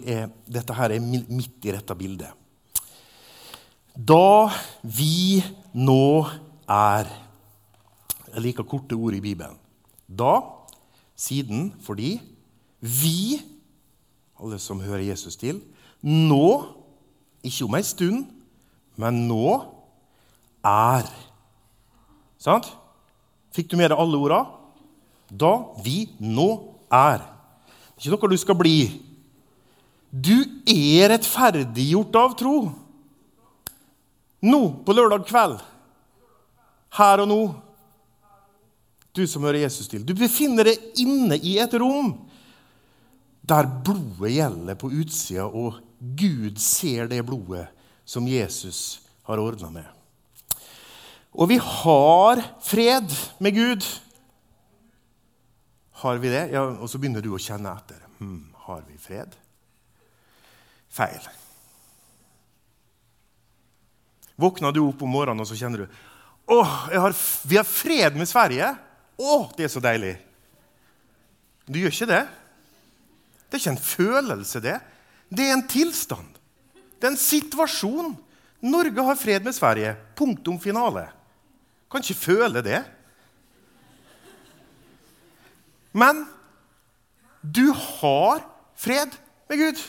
dette 0.45 0.75
her 0.77 0.93
er 0.93 1.01
midt 1.01 1.65
i 1.65 1.73
dette 1.73 1.95
bildet. 1.97 2.29
Da 3.95 4.51
vi 4.83 5.41
nå 5.73 6.25
er 6.69 7.09
Jeg 8.35 8.43
liker 8.43 8.67
korte 8.67 8.97
ord 8.99 9.15
i 9.15 9.21
Bibelen. 9.23 9.55
Da, 10.05 10.41
siden, 11.15 11.69
fordi 11.79 12.17
vi 12.83 13.39
alle 14.35 14.59
som 14.59 14.81
hører 14.83 15.05
Jesus 15.07 15.37
til. 15.39 15.61
Nå, 16.03 16.49
ikke 17.39 17.63
om 17.63 17.77
ei 17.79 17.85
stund, 17.87 18.25
men 18.99 19.21
nå 19.29 19.53
er. 20.67 21.07
Sant? 22.37 22.67
Fikk 23.55 23.71
du 23.71 23.77
med 23.79 23.93
deg 23.93 24.03
alle 24.03 24.19
orda? 24.19 24.41
Da 25.29 25.53
vi 25.83 26.05
nå 26.19 26.49
er. 26.93 27.23
Det 27.95 28.05
er 28.05 28.11
ikke 28.11 28.15
noe 28.15 28.31
du 28.33 28.39
skal 28.39 28.59
bli. 28.59 28.79
Du 30.11 30.35
er 30.69 31.09
rettferdiggjort 31.11 32.19
av 32.19 32.35
tro. 32.39 32.57
Nå, 34.45 34.61
på 34.85 34.95
lørdag 34.95 35.25
kveld. 35.27 35.57
Her 36.95 37.23
og 37.23 37.29
nå. 37.31 37.41
Du 39.15 39.23
som 39.27 39.43
hører 39.47 39.63
Jesus 39.63 39.89
til. 39.91 40.03
Du 40.03 40.13
befinner 40.17 40.67
deg 40.67 41.01
inne 41.01 41.39
i 41.39 41.57
et 41.63 41.73
rom 41.79 42.13
der 43.45 43.67
blodet 43.85 44.31
gjelder 44.33 44.77
på 44.79 44.89
utsida, 44.89 45.45
og 45.45 45.77
Gud 45.99 46.57
ser 46.61 47.09
det 47.11 47.21
blodet 47.27 47.67
som 48.05 48.25
Jesus 48.25 49.01
har 49.27 49.41
ordna 49.41 49.69
med. 49.69 49.85
Og 51.35 51.49
vi 51.51 51.59
har 51.61 52.41
fred 52.63 53.11
med 53.43 53.53
Gud. 53.53 53.85
Har 56.05 56.19
vi 56.21 56.29
det? 56.29 56.43
Ja, 56.53 56.61
og 56.61 56.85
så 56.85 56.99
begynner 57.01 57.23
du 57.25 57.31
å 57.33 57.41
kjenne 57.41 57.71
etter. 57.73 57.97
Hmm, 58.19 58.51
har 58.67 58.83
vi 58.85 58.93
fred? 59.01 59.31
Feil. 60.93 61.23
Våkner 64.37 64.75
du 64.75 64.83
opp 64.83 65.01
om 65.01 65.09
morgenen 65.09 65.41
og 65.41 65.49
så 65.49 65.57
kjenner 65.57 65.81
du 65.81 65.95
åh, 66.53 66.75
har, 66.93 67.15
vi 67.49 67.57
har 67.57 67.65
fred 67.65 68.19
med 68.19 68.29
Sverige. 68.29 68.69
Å, 69.17 69.35
det 69.57 69.65
er 69.65 69.71
så 69.73 69.81
deilig. 69.81 70.13
Du 71.65 71.79
gjør 71.81 71.97
ikke 71.97 72.11
det? 72.11 72.21
Det 73.49 73.57
er 73.57 73.63
ikke 73.63 73.73
en 73.73 73.85
følelse, 73.87 74.61
det. 74.61 74.75
Det 75.33 75.47
er 75.47 75.55
en 75.55 75.67
tilstand. 75.73 76.37
Det 76.99 77.07
er 77.07 77.15
en 77.15 77.23
situasjon. 77.25 78.13
Norge 78.69 79.07
har 79.09 79.17
fred 79.17 79.49
med 79.49 79.57
Sverige. 79.57 79.97
Punktum 80.13 80.61
finale. 80.61 81.07
Kan 81.89 82.05
ikke 82.05 82.21
føle 82.27 82.61
det. 82.61 82.83
Men 85.95 86.25
du 87.41 87.69
har 87.71 88.43
fred 88.75 89.13
med 89.49 89.61
Gud. 89.61 89.83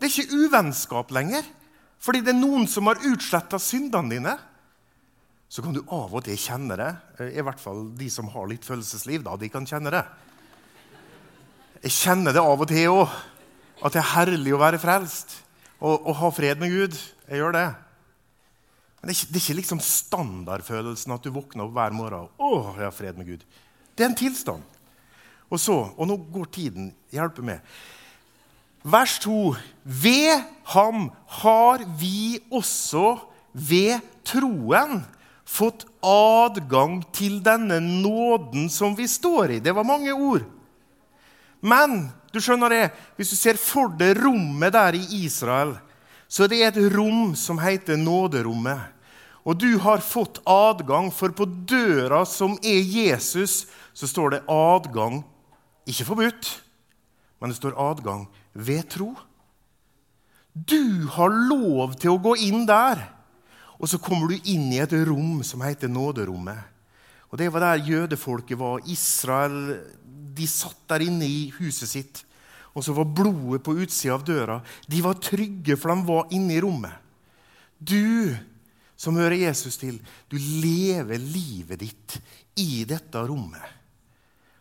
Det 0.00 0.08
er 0.08 0.14
ikke 0.14 0.44
uvennskap 0.46 1.12
lenger. 1.12 1.44
Fordi 2.00 2.22
det 2.24 2.32
er 2.32 2.40
noen 2.40 2.64
som 2.70 2.88
har 2.88 3.02
utsletta 3.10 3.60
syndene 3.60 4.14
dine. 4.14 4.36
Så 5.50 5.64
kan 5.64 5.74
du 5.74 5.82
av 5.92 6.14
og 6.14 6.24
til 6.24 6.38
kjenne 6.40 6.78
det. 6.78 6.90
I 7.34 7.44
hvert 7.44 7.60
fall 7.60 7.90
de 7.98 8.08
som 8.12 8.30
har 8.32 8.48
litt 8.48 8.64
følelsesliv. 8.64 9.24
da, 9.26 9.36
de 9.36 9.50
kan 9.52 9.66
kjenne 9.68 9.92
det. 9.92 10.04
Jeg 11.82 11.96
kjenner 11.96 12.36
det 12.36 12.44
av 12.44 12.60
og 12.60 12.68
til 12.70 12.94
òg. 12.94 13.20
At 13.80 13.96
det 13.96 14.00
er 14.02 14.12
herlig 14.14 14.52
å 14.52 14.60
være 14.60 14.80
frelst 14.80 15.38
og, 15.80 15.94
og, 16.04 16.12
ha 16.20 16.28
fred 16.36 16.60
med 16.60 16.72
Gud. 16.72 16.96
Jeg 17.28 17.40
gjør 17.40 17.56
det. 17.56 17.68
Men 19.00 19.08
det 19.08 19.14
er, 19.14 19.16
ikke, 19.16 19.32
det 19.32 19.38
er 19.38 19.44
ikke 19.44 19.60
liksom 19.62 19.80
standardfølelsen 19.84 21.14
at 21.16 21.24
du 21.24 21.30
våkner 21.32 21.64
opp 21.64 21.72
hver 21.78 21.94
morgen 21.96 22.28
og 22.36 22.74
jeg 22.76 22.84
har 22.84 22.92
fred 22.92 23.16
med 23.16 23.30
Gud. 23.32 23.46
Det 23.96 24.04
er 24.04 24.10
en 24.10 24.18
tilstand. 24.20 24.79
Og 25.50 25.58
så, 25.58 25.76
og 25.96 26.06
nå 26.06 26.16
går 26.30 26.50
tiden. 26.54 26.92
Hjelpe 27.12 27.42
meg. 27.44 27.64
Vers 28.86 29.18
2. 29.24 29.54
Ved 29.82 30.44
ham 30.72 31.10
har 31.42 31.82
vi 32.00 32.38
også 32.54 33.18
ved 33.52 33.98
troen 34.24 35.02
fått 35.50 35.84
adgang 36.06 37.00
til 37.12 37.40
denne 37.44 37.80
nåden 37.82 38.70
som 38.70 38.94
vi 38.96 39.08
står 39.10 39.56
i. 39.56 39.60
Det 39.60 39.74
var 39.74 39.84
mange 39.84 40.14
ord. 40.14 40.46
Men 41.60 42.06
du 42.32 42.38
skjønner 42.40 42.72
det, 42.72 42.84
hvis 43.18 43.34
du 43.34 43.36
ser 43.36 43.58
for 43.60 43.90
deg 43.98 44.16
rommet 44.22 44.72
der 44.72 44.96
i 44.96 45.24
Israel, 45.24 45.76
Så 46.30 46.46
det 46.46 46.60
er 46.62 46.68
et 46.70 46.92
rom 46.94 47.34
som 47.34 47.58
heter 47.58 47.96
nåderommet. 47.98 48.78
Og 49.42 49.56
du 49.58 49.78
har 49.82 49.98
fått 49.98 50.38
adgang, 50.46 51.10
for 51.10 51.34
på 51.34 51.42
døra 51.66 52.22
som 52.22 52.54
er 52.62 52.78
Jesus, 52.86 53.66
så 53.92 54.06
står 54.06 54.30
det 54.30 54.44
adgang 54.46 55.24
ikke 55.90 56.08
forbudt, 56.08 56.50
men 57.40 57.52
det 57.52 57.58
står 57.58 57.78
adgang 57.80 58.26
ved 58.54 58.88
tro. 58.92 59.12
Du 60.54 61.06
har 61.14 61.30
lov 61.30 61.94
til 62.00 62.14
å 62.14 62.22
gå 62.22 62.34
inn 62.48 62.66
der. 62.68 63.02
Og 63.80 63.88
så 63.88 64.00
kommer 64.02 64.28
du 64.28 64.50
inn 64.52 64.68
i 64.74 64.80
et 64.82 64.92
rom 65.08 65.40
som 65.46 65.62
heter 65.64 65.88
nåderommet. 65.88 66.58
Og 67.30 67.38
Det 67.38 67.48
var 67.52 67.60
der 67.62 67.86
jødefolket 67.86 68.58
var. 68.58 68.82
Israel 68.84 69.78
de 70.34 70.46
satt 70.46 70.82
der 70.90 71.06
inne 71.06 71.26
i 71.26 71.52
huset 71.58 71.88
sitt. 71.88 72.24
Og 72.74 72.84
så 72.84 72.94
var 72.94 73.08
blodet 73.08 73.62
på 73.64 73.74
utsida 73.78 74.14
av 74.14 74.24
døra. 74.26 74.60
De 74.86 75.00
var 75.02 75.18
trygge, 75.22 75.76
for 75.76 75.94
de 75.94 76.06
var 76.06 76.34
inne 76.34 76.54
i 76.54 76.62
rommet. 76.62 76.94
Du 77.78 78.36
som 79.00 79.16
hører 79.16 79.46
Jesus 79.46 79.78
til, 79.80 79.96
du 80.28 80.36
lever 80.36 81.18
livet 81.18 81.80
ditt 81.80 82.18
i 82.60 82.84
dette 82.84 83.22
rommet. 83.24 83.79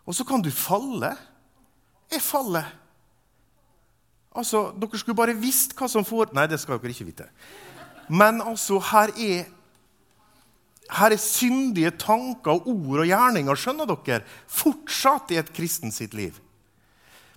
Og 0.10 0.15
så 0.17 0.26
kan 0.26 0.41
du 0.41 0.50
falle. 0.50 1.13
Jeg 2.10 2.24
faller. 2.26 2.65
Altså, 4.34 4.69
Dere 4.74 4.98
skulle 4.98 5.17
bare 5.17 5.38
visst 5.38 5.76
hva 5.78 5.89
som 5.89 6.06
får 6.06 6.34
Nei, 6.38 6.48
det 6.50 6.58
skal 6.62 6.80
dere 6.82 6.95
ikke 6.95 7.10
vite. 7.12 7.30
Men 8.10 8.41
altså, 8.41 8.80
her 8.89 9.13
er, 9.13 9.50
her 10.98 11.13
er 11.13 11.22
syndige 11.22 11.91
tanker, 12.02 12.58
ord 12.65 13.04
og 13.04 13.10
gjerninger, 13.10 13.60
skjønner 13.62 13.89
dere, 13.89 14.24
fortsatt 14.50 15.36
i 15.36 15.41
et 15.41 15.52
kristen 15.54 15.93
sitt 15.93 16.17
liv. 16.17 16.39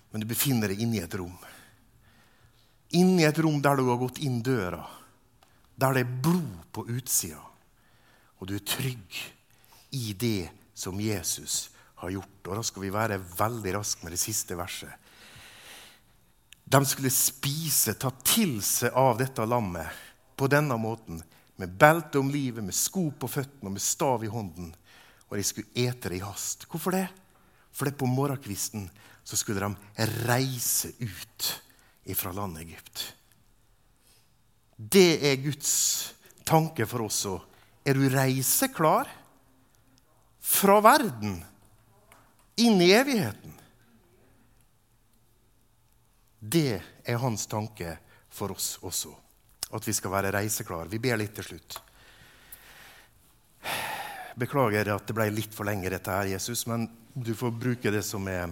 Men 0.09 0.23
du 0.23 0.29
befinner 0.29 0.73
deg 0.73 0.81
inni 0.81 1.01
et 1.01 1.17
rom. 1.17 1.35
Inni 2.97 3.25
et 3.25 3.37
rom 3.41 3.61
der 3.61 3.77
du 3.77 3.85
har 3.89 4.01
gått 4.01 4.21
inn 4.25 4.41
døra. 4.45 4.81
Der 5.77 5.93
det 5.93 6.05
er 6.05 6.17
blod 6.25 6.65
på 6.73 6.87
utsida. 6.89 7.41
Og 8.41 8.49
du 8.49 8.57
er 8.57 8.65
trygg 8.65 9.21
i 9.93 10.13
det 10.17 10.49
som 10.77 10.97
Jesus 11.01 11.72
har 12.03 12.13
gjort. 12.17 12.39
Og 12.47 12.59
da 12.59 12.63
skal 12.65 12.85
vi 12.85 12.93
være 12.93 13.21
veldig 13.37 13.73
raske 13.77 14.05
med 14.05 14.15
det 14.15 14.21
siste 14.21 14.57
verset. 14.59 14.91
De 16.63 16.79
skulle 16.87 17.11
spise, 17.13 17.95
ta 17.99 18.09
til 18.25 18.57
seg 18.65 18.95
av 18.97 19.17
dette 19.19 19.45
lammet 19.45 20.03
på 20.39 20.49
denne 20.51 20.77
måten. 20.79 21.21
Med 21.59 21.75
belte 21.79 22.21
om 22.21 22.31
livet, 22.33 22.63
med 22.65 22.75
sko 22.75 23.09
på 23.11 23.29
føttene 23.29 23.69
og 23.69 23.75
med 23.75 23.83
stav 23.83 24.23
i 24.25 24.31
hånden. 24.31 24.71
Og 25.29 25.37
de 25.37 25.45
skulle 25.45 25.73
ete 25.75 26.11
det 26.11 26.21
i 26.21 26.25
hast. 26.25 26.65
Hvorfor 26.69 26.95
det? 26.95 27.07
For 27.73 27.89
det 27.89 27.97
på 27.97 28.09
morgenkvisten 28.09 28.87
så 29.23 29.39
skulle 29.39 29.63
de 29.63 30.07
reise 30.27 30.91
ut 30.99 31.51
fra 32.17 32.33
landet 32.35 32.65
Egypt. 32.65 33.05
Det 34.77 35.23
er 35.23 35.39
Guds 35.41 35.73
tanke 36.45 36.85
for 36.89 37.05
oss 37.05 37.21
òg. 37.29 37.39
Er 37.87 37.97
du 37.97 38.07
reiseklar 38.11 39.09
fra 40.43 40.77
verden 40.83 41.39
inn 42.55 42.81
i 42.81 42.91
evigheten? 42.91 43.53
Det 46.39 46.81
er 47.03 47.21
hans 47.23 47.47
tanke 47.47 47.97
for 48.29 48.51
oss 48.51 48.77
også. 48.81 49.13
At 49.73 49.87
vi 49.87 49.93
skal 49.95 50.11
være 50.11 50.33
reiseklare. 50.35 50.89
Vi 50.91 50.99
ber 51.01 51.17
litt 51.17 51.33
til 51.37 51.47
slutt. 51.47 51.79
Beklager 54.35 54.91
at 54.91 55.07
det 55.07 55.15
ble 55.15 55.29
litt 55.31 55.55
for 55.55 55.69
lenge, 55.69 55.91
dette 55.93 56.11
her, 56.11 56.33
Jesus, 56.33 56.65
men 56.67 56.87
du 57.13 57.31
får 57.37 57.53
bruke 57.55 57.93
det 57.93 58.03
som 58.05 58.27
er, 58.27 58.51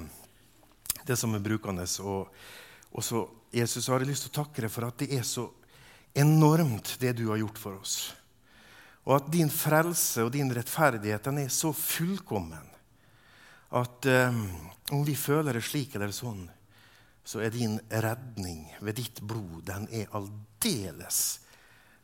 det 1.06 1.18
som 1.18 1.36
er 1.36 1.44
brukende. 1.44 1.86
Og, 2.06 2.32
og 2.94 3.06
så, 3.06 3.26
Jesus, 3.54 3.90
har 3.90 4.02
jeg 4.02 4.14
lyst 4.14 4.28
til 4.28 4.34
å 4.34 4.40
takke 4.44 4.64
deg 4.64 4.74
for 4.74 4.88
at 4.88 5.02
det 5.02 5.12
er 5.18 5.28
så 5.28 5.50
enormt, 6.14 6.96
det 7.02 7.16
du 7.20 7.28
har 7.32 7.42
gjort 7.42 7.60
for 7.60 7.82
oss. 7.82 7.96
Og 9.04 9.18
at 9.18 9.32
din 9.34 9.50
frelse 9.52 10.24
og 10.24 10.32
din 10.32 10.52
rettferdighet 10.54 11.28
den 11.28 11.44
er 11.44 11.54
så 11.54 11.74
fullkommen 11.76 12.71
at 13.72 14.06
um, 14.06 14.42
om 14.92 15.04
vi 15.08 15.16
føler 15.16 15.56
det 15.56 15.64
slik 15.64 15.96
eller 15.96 16.12
sånn, 16.16 16.44
så 17.24 17.40
er 17.44 17.54
din 17.54 17.78
redning 18.04 18.66
ved 18.82 18.98
ditt 19.00 19.22
blod 19.24 19.64
den 19.70 19.88
er 19.94 20.12
aldeles 20.18 21.40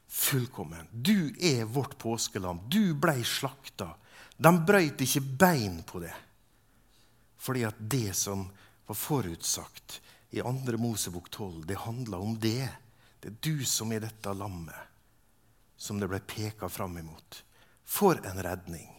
fullkommen. 0.08 0.88
Du 0.92 1.34
er 1.40 1.66
vårt 1.66 1.98
påskelam. 2.00 2.62
Du 2.70 2.94
blei 2.96 3.24
slakta. 3.28 3.92
De 4.38 4.54
brøyt 4.64 5.02
ikke 5.04 5.24
bein 5.42 5.82
på 5.84 6.00
det. 6.06 6.14
Fordi 7.38 7.66
at 7.68 7.80
det 7.80 8.14
som 8.16 8.46
var 8.88 8.96
forutsagt 8.98 10.00
i 10.30 10.42
2. 10.42 10.78
Mosebok 10.80 11.30
12, 11.30 11.66
det 11.68 11.82
handla 11.84 12.22
om 12.24 12.38
det. 12.40 12.70
Det 13.20 13.34
er 13.34 13.42
du 13.42 13.66
som 13.66 13.92
er 13.92 14.06
dette 14.06 14.34
lammet 14.34 14.88
som 15.78 16.00
det 16.00 16.10
ble 16.10 16.20
peka 16.26 16.70
fram 16.70 16.98
imot. 16.98 17.44
For 17.86 18.18
en 18.26 18.42
redning. 18.44 18.90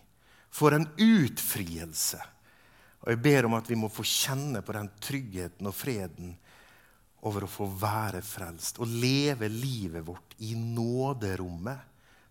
For 0.51 0.75
en 0.75 0.87
utfrielse. 0.97 2.21
Og 3.09 3.15
Jeg 3.15 3.23
ber 3.25 3.47
om 3.49 3.55
at 3.57 3.69
vi 3.71 3.77
må 3.81 3.89
få 3.89 4.05
kjenne 4.05 4.61
på 4.61 4.75
den 4.77 4.91
tryggheten 5.01 5.65
og 5.71 5.73
freden 5.73 6.35
over 7.25 7.47
å 7.47 7.49
få 7.49 7.65
være 7.81 8.21
frelst 8.21 8.77
og 8.85 8.91
leve 9.01 9.49
livet 9.49 10.05
vårt 10.05 10.35
i 10.45 10.51
nåderommet 10.53 11.87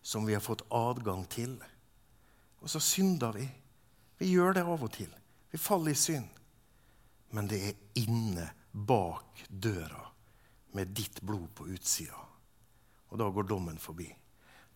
som 0.05 0.27
vi 0.27 0.35
har 0.37 0.43
fått 0.45 0.67
adgang 0.69 1.23
til. 1.33 1.55
Og 2.61 2.69
så 2.69 2.77
synder 2.77 3.33
vi. 3.33 3.47
Vi 4.21 4.29
gjør 4.35 4.53
det 4.53 4.63
av 4.69 4.83
og 4.85 4.91
til. 4.93 5.09
Vi 5.49 5.57
faller 5.57 5.95
i 5.95 5.97
synd. 5.97 6.27
Men 7.33 7.49
det 7.49 7.57
er 7.71 8.03
inne 8.03 8.45
bak 8.69 9.41
døra 9.49 10.03
med 10.77 10.93
ditt 10.93 11.23
blod 11.25 11.49
på 11.57 11.65
utsida. 11.73 12.21
Og 13.09 13.17
da 13.17 13.31
går 13.33 13.49
dommen 13.49 13.81
forbi. 13.81 14.11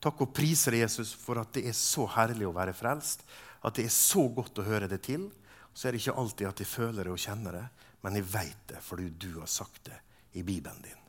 Takk 0.02 0.26
og 0.26 0.34
priser 0.34 0.80
Jesus 0.80 1.14
for 1.14 1.38
at 1.38 1.54
det 1.54 1.68
er 1.70 1.78
så 1.78 2.08
herlig 2.10 2.50
å 2.50 2.56
være 2.58 2.74
frelst. 2.74 3.22
At 3.62 3.78
det 3.78 3.86
er 3.86 3.94
så 3.94 4.26
godt 4.34 4.58
å 4.58 4.66
høre 4.66 4.90
det 4.90 5.04
til 5.06 5.30
så 5.74 5.88
er 5.88 5.96
det 5.96 6.02
ikke 6.04 6.18
alltid 6.20 6.48
at 6.50 6.64
jeg 6.64 6.70
føler 6.70 7.08
det 7.08 7.14
og 7.14 7.22
kjenner 7.22 7.58
det, 7.58 7.66
men 8.02 8.18
jeg 8.18 8.28
veit 8.34 8.68
det 8.72 8.82
fordi 8.84 9.10
du 9.10 9.40
har 9.40 9.50
sagt 9.50 9.86
det 9.90 10.00
i 10.40 10.44
Bibelen 10.44 10.82
din. 10.84 11.00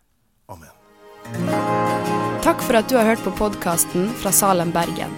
Amen. 0.53 0.79
Takk 2.43 2.63
for 2.67 2.79
at 2.81 2.89
du 2.91 2.97
har 2.99 3.07
hørt 3.07 3.23
på 3.25 3.35
podkasten 3.39 4.11
fra 4.23 4.33
Salem, 4.35 4.73
Bergen. 4.75 5.15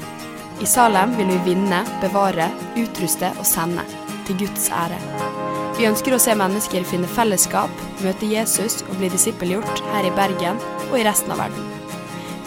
I 0.62 0.66
Salem 0.68 1.16
vil 1.18 1.32
vi 1.32 1.38
vinne, 1.50 1.80
bevare, 2.02 2.50
utruste 2.78 3.32
og 3.38 3.46
sende. 3.48 3.84
Til 4.24 4.38
Guds 4.40 4.70
ære. 4.72 4.98
Vi 5.76 5.88
ønsker 5.88 6.14
å 6.14 6.20
se 6.22 6.36
mennesker 6.38 6.86
finne 6.88 7.08
fellesskap, 7.10 7.72
møte 8.04 8.28
Jesus 8.30 8.78
og 8.86 8.94
bli 9.00 9.10
disippelgjort 9.12 9.82
her 9.92 10.06
i 10.08 10.12
Bergen 10.16 10.60
og 10.90 11.00
i 11.00 11.04
resten 11.04 11.34
av 11.34 11.42
verden. 11.44 11.72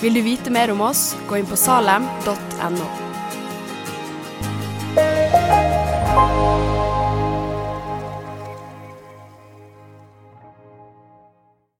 Vil 0.01 0.17
du 0.17 0.23
vite 0.25 0.53
mer 0.53 0.71
om 0.73 0.85
oss, 0.87 1.11
gå 1.29 1.41
inn 1.41 1.49
på 1.49 1.59
salem.no. 1.59 3.06